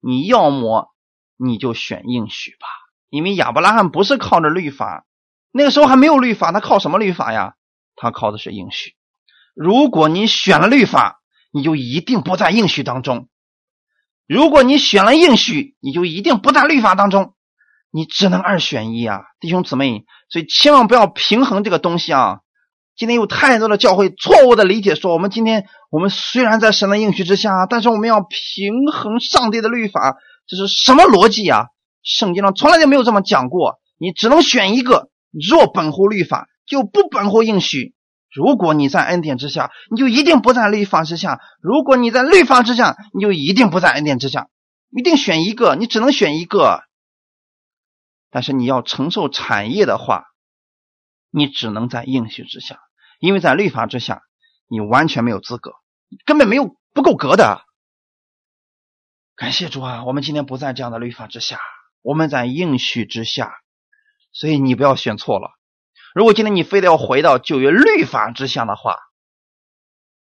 [0.00, 0.88] 你要么
[1.36, 2.66] 你就选应许吧，
[3.08, 5.04] 因为亚伯拉罕不是靠着律法，
[5.50, 7.56] 那个时候还没有律法，他靠什么律法呀？
[7.96, 8.94] 他靠的是应许。
[9.54, 11.19] 如果你选了律法，
[11.52, 13.26] 你就一定不在应许当中；
[14.26, 17.34] 如果你选了应许，你就一定不在律法当中。
[17.92, 22.38] 你只能二选一啊，弟兄姊妹，所以千万不要平衡这个东西啊！
[22.96, 31.66] 今天有太多的教会错误的理解，说我们今天我们虽然在神的应许之下，但是我们要平衡上帝的律法，这是什么逻辑啊？
[32.04, 33.80] 圣经上从来就没有这么讲过。
[33.98, 37.94] 你只能选一个，若本乎律法，就不本乎应许。
[38.32, 44.48] 如果你在恩典之下，你就一定不在律法之下；如果你在律法之下，你就一定不在恩典之下。
[44.90, 46.82] 一定选一个，你只能选一个。
[48.30, 50.24] 但是你要承受产业的话，
[51.30, 52.80] 你只能在应许之下，
[53.18, 54.22] 因为在律法之下，
[54.68, 55.72] 你完全没有资格，
[56.24, 57.62] 根本没有不够格的。
[59.34, 61.58] 感谢主啊，我们今天不在这样的律法之下，
[62.02, 63.52] 我们在应许之下，
[64.32, 65.50] 所以你不要选错了。
[66.14, 68.96] 如果今天你非得要回到旧约律法之下的话，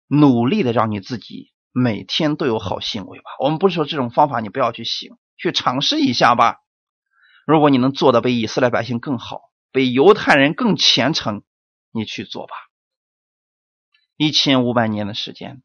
[0.07, 3.24] 努力的让你自己每天都有好行为吧。
[3.41, 6.57] 我们不是说这种方法你不要去行，去尝试一下吧。
[7.47, 11.43] 如果你能做的比以色列百姓更好，比犹太人更虔诚，
[11.91, 12.55] 你去做吧。
[14.16, 15.62] 一千五百年的时间，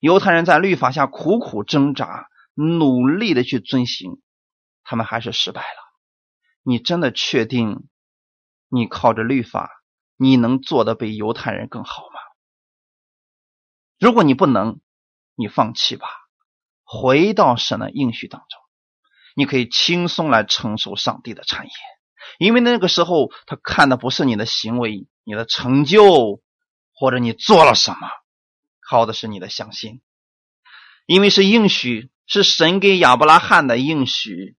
[0.00, 4.22] 犹太人在律法下苦苦挣扎，努力的去遵行，
[4.84, 5.66] 他们还是失败了。
[6.62, 7.86] 你真的确定？
[8.68, 9.70] 你靠着律法，
[10.16, 12.20] 你能做的比犹太人更好吗？
[13.98, 14.80] 如果你不能，
[15.34, 16.06] 你放弃吧，
[16.82, 18.60] 回到神的应许当中，
[19.34, 21.72] 你可以轻松来承受上帝的产业，
[22.38, 26.42] 因为那个时候他看的不是你的行为、你的成就，
[26.92, 28.08] 或者你做了什么，
[28.80, 30.02] 靠的是你的相信，
[31.06, 34.56] 因为是应许，是神给亚伯拉罕的应许。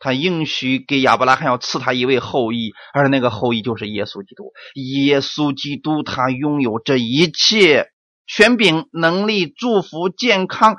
[0.00, 4.52] 他应许给亚伯拉罕要赐他一位后裔，而那个后裔就是耶稣基督。
[4.74, 7.90] 耶稣基督他拥有这一切
[8.26, 10.76] 权柄、能力、祝福、健康，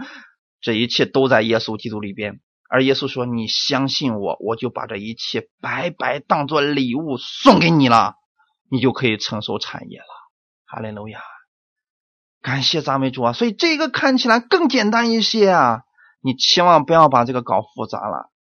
[0.60, 2.42] 这一切都在耶稣基督里边。
[2.68, 8.16] 而耶稣说：“你相信我，我就把这一切白白当做礼物送给你了，
[8.70, 10.06] 你就可以承受产业了。”
[10.66, 11.20] 哈利路亚！
[12.42, 13.34] 感谢赞美主啊！
[13.34, 15.82] 所以这个看起来更简单一些啊，
[16.24, 18.32] 你千万不要把这个搞复杂了。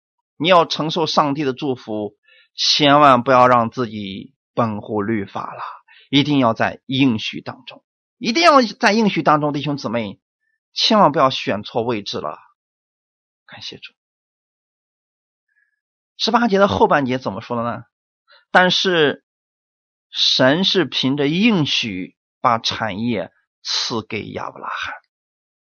[0.40, 2.16] 你要承受上帝的祝福，
[2.54, 5.60] 千万不要让自己本乎律法了，
[6.08, 7.84] 一定要在应许当中，
[8.16, 10.18] 一定要在应许当中，弟兄姊妹，
[10.72, 12.38] 千万不要选错位置了。
[13.46, 13.92] 感谢主。
[16.16, 17.82] 十八节的后半节怎么说的呢？
[18.50, 19.26] 但是
[20.10, 23.30] 神是凭着应许把产业
[23.62, 24.94] 赐给亚伯拉罕。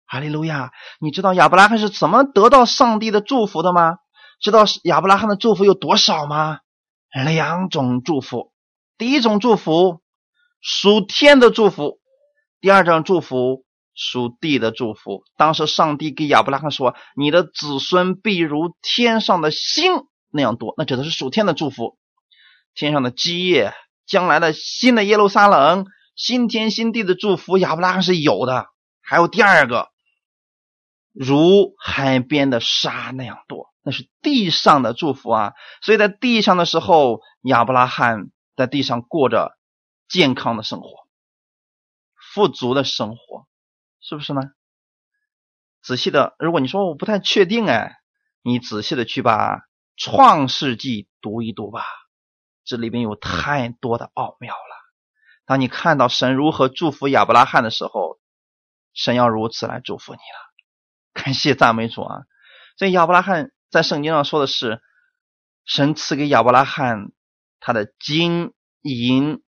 [0.06, 0.72] 哈利路亚！
[0.98, 3.98] 你知道亚伯拉罕是怎么得到上帝的祝福的吗？
[4.40, 6.60] 知道亚伯拉罕的祝福有多少吗？
[7.12, 8.52] 两种祝福，
[8.98, 10.02] 第一种祝福
[10.60, 11.98] 属天的祝福，
[12.60, 13.64] 第二种祝福
[13.94, 15.22] 属地的祝福。
[15.38, 21.96] 当时上帝给亚伯拉罕说：“你的子孙必如天上的星那样多。”那指的是属天的祝福，
[22.74, 23.72] 天上的基业，
[24.06, 28.66] 将来的新的耶路撒冷，新天新地的祝福，亚伯拉罕是有的。
[29.00, 29.88] 还有第二个，
[31.14, 33.72] 如海边的沙那样多。
[33.88, 39.56] 那是地上的祝福啊，所以在地上的时候，亚伯拉罕在地上过着
[40.08, 41.06] 健康的生活、
[42.34, 43.46] 富足的生活，
[44.00, 44.42] 是不是呢？
[45.82, 47.94] 仔细的，如果你说我不太确定哎，
[48.42, 49.58] 你仔细的去把
[49.96, 51.84] 《创世纪》读一读吧，
[52.64, 54.76] 这里边有太多的奥妙了。
[55.44, 58.18] 当你看到神如何祝福亚伯拉罕的时候，
[58.94, 61.22] 神要如此来祝福你了。
[61.22, 62.22] 感谢赞美主啊！
[62.76, 63.52] 所以亚伯拉罕。
[63.70, 64.80] 在圣经上说的是，
[65.64, 67.10] 神赐给亚伯拉罕
[67.58, 68.52] 他的金
[68.82, 69.42] 银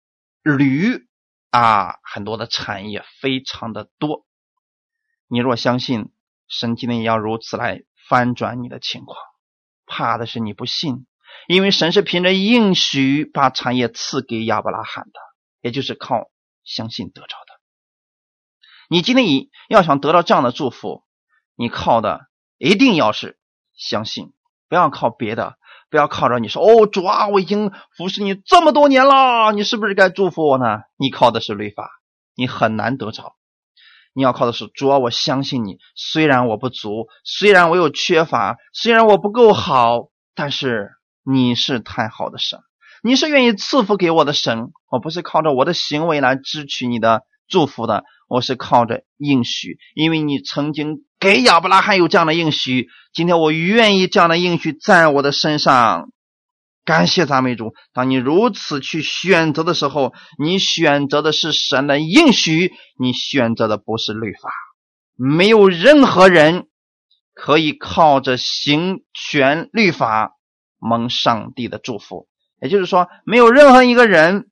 [0.42, 1.08] 铝
[1.50, 4.24] 啊，很多的产业非常的多。
[5.26, 6.12] 你若相信
[6.48, 9.18] 神今天也要如此来翻转你的情况，
[9.84, 11.06] 怕的是你不信，
[11.48, 15.20] 因为神是凭着应许把产业赐给亚伯拉罕的，
[15.60, 16.30] 也就是靠
[16.62, 17.60] 相信得着的。
[18.88, 21.02] 你今天你要想得到这样的祝福，
[21.56, 23.40] 你靠的一定要是。
[23.76, 24.32] 相信，
[24.68, 25.56] 不要靠别的，
[25.90, 30.82] 不要靠着你说哦，主啊，我已经服侍你这么多年了，你是不是该祝福我呢？
[30.96, 31.90] 你靠的是律法，
[32.34, 33.34] 你很难得着。
[34.16, 35.78] 你要靠的是主啊，我相信你。
[35.96, 40.92] 虽然我不足，虽然我有缺乏，虽然我不够好，但是
[41.24, 42.60] 你是太好的神，
[43.02, 44.70] 你是愿意赐福给我的神。
[44.88, 52.88] 我不是靠着我的行为来支取你的祝福的，我是靠着应许，因为你曾经给亚伯拉罕有这样的应许。
[53.14, 56.10] 今天我愿意这样的应许在我的身上。
[56.84, 57.72] 感谢赞美主！
[57.94, 64.50] 当你如此去选择的时候，你选择的是神的应许，你选择的不是律法。
[65.16, 66.66] 没有任何人
[67.32, 70.32] 可以靠着行权律法
[70.78, 72.28] 蒙上帝的祝福，
[72.60, 74.50] 也就是说，没有任何一个人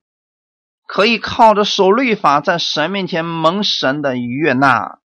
[0.87, 5.02] 可以靠着守律法在神面前蒙神的悦纳。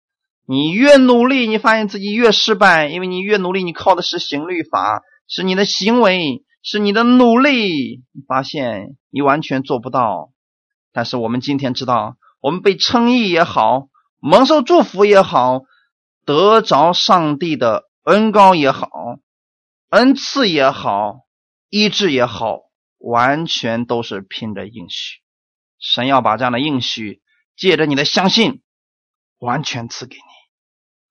[0.52, 6.44] 你越努力，你发现自己越失败，因为你越努力，你靠的是行律法，是你的行为。
[6.64, 10.30] 是你的努力，发现你完全做不到。
[10.92, 13.88] 但是我们今天知道，我们被称义也好，
[14.20, 15.62] 蒙受祝福也好，
[16.24, 18.88] 得着上帝的恩高也好，
[19.90, 21.26] 恩赐也好，
[21.68, 22.60] 医治也好，
[22.98, 25.18] 完全都是凭着应许。
[25.80, 27.22] 神要把这样的应许
[27.56, 28.62] 借着你的相信，
[29.40, 30.31] 完全赐给你。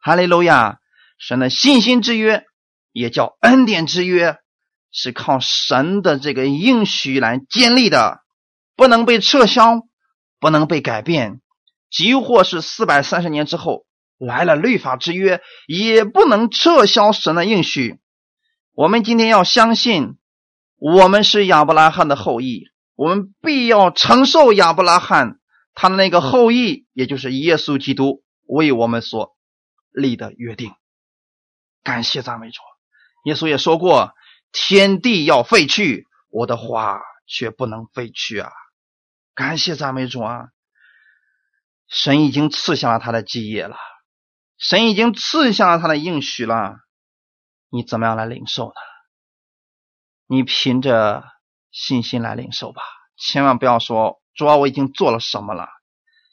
[0.01, 0.79] 哈利路亚！
[1.19, 2.43] 神的信心之约，
[2.91, 4.37] 也叫恩典之约。
[4.91, 8.19] 是靠神的这个应许来建立的，
[8.75, 9.83] 不能被撤销，
[10.39, 11.39] 不能被改变。
[11.89, 13.85] 即或是四百三十年之后
[14.17, 17.99] 来了律法之约，也不能撤销神的应许。
[18.73, 20.17] 我们今天要相信，
[20.77, 22.63] 我们是亚伯拉罕的后裔，
[22.95, 25.37] 我们必要承受亚伯拉罕
[25.73, 29.37] 他的那个后裔，也就是耶稣基督为我们所
[29.91, 30.73] 立的约定。
[31.83, 32.61] 感谢赞美主，
[33.25, 34.13] 耶稣也说过。
[34.53, 38.51] 天地要废去，我的话却不能废去啊！
[39.33, 40.49] 感谢赞美主啊！
[41.87, 43.77] 神已经赐下了他的基业了，
[44.57, 46.75] 神已经赐下了他的应许了，
[47.69, 48.73] 你怎么样来领受呢？
[50.27, 51.23] 你凭着
[51.71, 52.81] 信心来领受吧，
[53.15, 55.69] 千万不要说主啊，我已经做了什么了。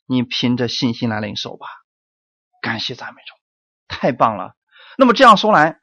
[0.07, 1.69] 你凭着信心来领受吧。
[2.61, 3.35] 感谢赞美主，
[3.89, 4.55] 太棒了。
[4.97, 5.81] 那么这样说来，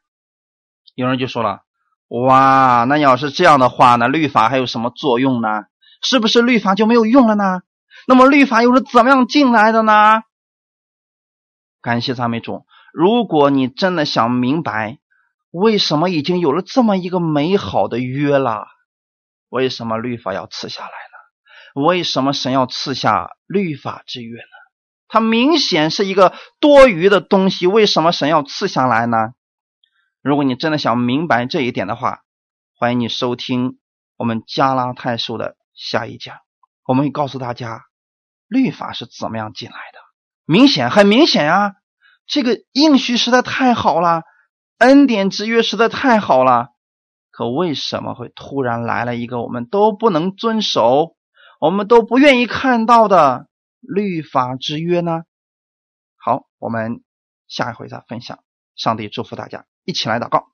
[0.94, 1.62] 有人就说了。
[2.08, 4.06] 哇，那要是这样的话呢？
[4.06, 5.64] 律法还有什么作用呢？
[6.02, 7.62] 是不是律法就没有用了呢？
[8.06, 10.22] 那么律法又是怎么样进来的呢？
[11.82, 12.64] 感谢赞美主！
[12.92, 14.98] 如果你真的想明白，
[15.50, 18.68] 为什么已经有了这么一个美好的约了，
[19.48, 21.82] 为什么律法要赐下来呢？
[21.86, 24.55] 为什么神要赐下律法之约呢？
[25.08, 29.32] 它明显是一个多余的东西，为什么神要赐下来呢？
[30.22, 32.20] 如果你真的想明白这一点的话，
[32.78, 33.78] 欢迎你收听
[34.16, 36.36] 我们加拉太书的下一讲。
[36.84, 37.82] 我们会告诉大家，
[38.48, 39.98] 律法是怎么样进来的。
[40.44, 41.74] 明显，很明显呀，
[42.26, 44.22] 这个应许实在太好了，
[44.78, 46.68] 恩典之约实在太好了。
[47.30, 51.16] 可为什么会突然来了一个我们都不能遵守、
[51.60, 53.46] 我们都不愿意看到的
[53.80, 55.22] 律法之约呢？
[56.16, 57.02] 好，我们
[57.48, 58.42] 下一回再分享。
[58.74, 59.66] 上帝祝福大家。
[59.84, 60.48] 一起来祷告，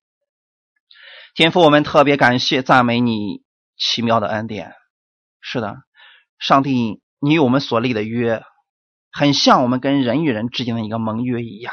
[1.34, 3.42] 天父，我们特别感谢赞美你
[3.78, 4.74] 奇妙的恩典。
[5.40, 5.76] 是的，
[6.38, 8.42] 上帝，你与我们所立的约，
[9.10, 11.72] 很像我们跟人与人之间的一个盟约一样。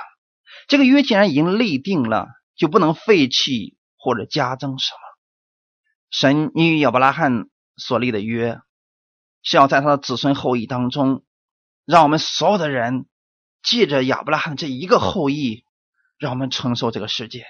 [0.70, 5.00] 这个约既然已经立定了，就不能废弃或者加增什么。
[6.10, 8.58] 神，你与亚伯拉罕所立的约，
[9.44, 11.26] 是要在他的子孙后裔当中，
[11.90, 13.08] 让我们所有的人
[13.64, 15.64] 借着亚伯拉罕这一个后裔。
[16.20, 17.46] 让我们承受这个世界，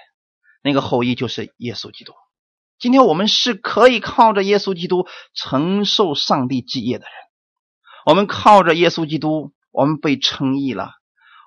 [0.62, 2.12] 那个后裔就是耶稣基督。
[2.78, 7.12] 今天我们是可以靠着耶稣基督承受上帝基业的人。
[8.06, 10.90] 我们靠着耶稣基督，我们被称义了；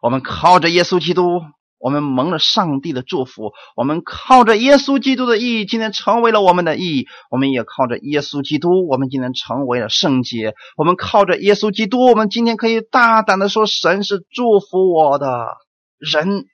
[0.02, 1.40] 我们靠着耶稣基督，
[1.84, 15.58] 我们蒙了上帝的祝福；我们靠着耶稣基督的意义，今天成为了我们的意义；我们也靠着耶稣基督，我们今天成为了圣洁；我们靠着耶稣基督，我们今天可以大胆的说：神是祝福我的
[16.00, 16.46] 人。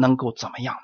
[0.00, 0.80] 能够怎么样呢？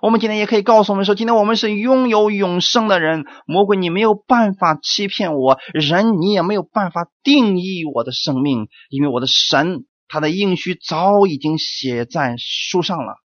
[0.00, 3.24] 我们今天也可以告诉我们说，今天我们是拥有永生的人。
[3.44, 9.84] 魔鬼，你没有办法欺骗我；人，你也没有办法定义我的生命，因为我的神，
[10.14, 13.16] 他的应许早已经写在书上了。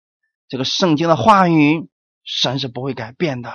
[0.48, 1.86] 这个圣经的话语，
[2.24, 3.52] 神是不会改变的，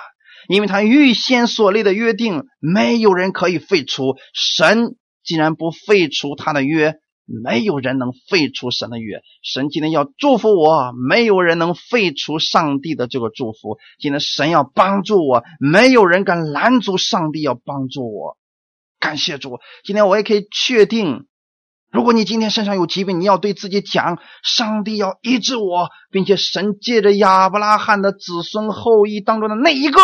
[0.48, 4.18] 因为他预先所立的约定，没有人可以废除。
[4.34, 7.00] 神既然不废除他的约。
[7.26, 13.78] 没有人能废除神的约，神今天要祝福我，没有人能废除上帝的这个祝福。
[13.98, 18.38] 今天神要帮助我，没有人敢拦阻上帝要帮助我。
[19.00, 21.26] 感谢主，今天我也可以确定，
[21.94, 30.02] 如果你今天身上有疾病，你要对自己讲：上帝要医治我，并且神借着亚伯拉罕的子孙后裔当中的那一个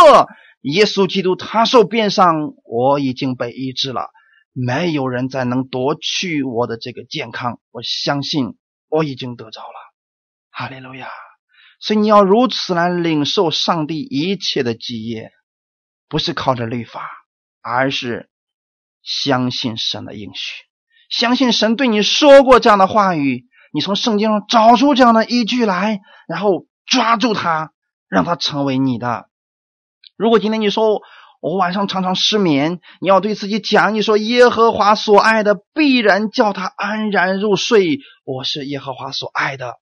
[0.61, 4.11] 耶稣基督，他受鞭伤，我已经被医治了，
[4.53, 7.59] 没有人再能夺去我的这个健康。
[7.71, 8.55] 我相信
[8.87, 9.93] 我已经得着了，
[10.51, 11.07] 哈利路亚。
[11.79, 15.31] 所以你要如此来领受上帝一切的基业，
[16.07, 17.09] 不是靠着律法，
[17.63, 18.29] 而是
[19.01, 20.68] 相信神的应许，
[21.09, 27.71] 相信神对你说过这样的话语，你从圣经上找出这样的依据来，然后抓住它，
[28.07, 29.27] 让它成为你的。
[30.15, 31.01] 如果今天你说
[31.41, 39.75] 我晚上常常失眠，你要对自己讲，你说耶和华所爱的必然叫他安然入睡，我是耶和华所爱的。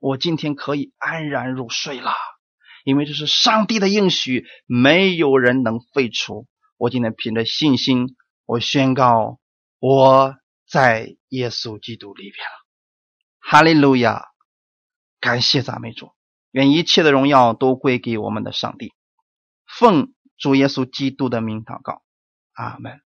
[0.00, 2.12] 我今天可以安然入睡了，
[2.84, 6.46] 因为这是上帝的应许，没有人能废除。
[6.78, 8.14] 我今天凭着信心，
[8.46, 9.38] 我宣告
[9.86, 10.34] 我
[10.66, 12.52] 在耶稣基督里边了。
[13.38, 14.24] 哈利路亚！
[15.20, 16.14] 感谢赞美主，
[16.52, 18.94] 愿一切的荣耀都归给我们的上帝。
[19.66, 22.02] 奉主耶稣基督的名祷告，
[22.54, 23.04] 阿门。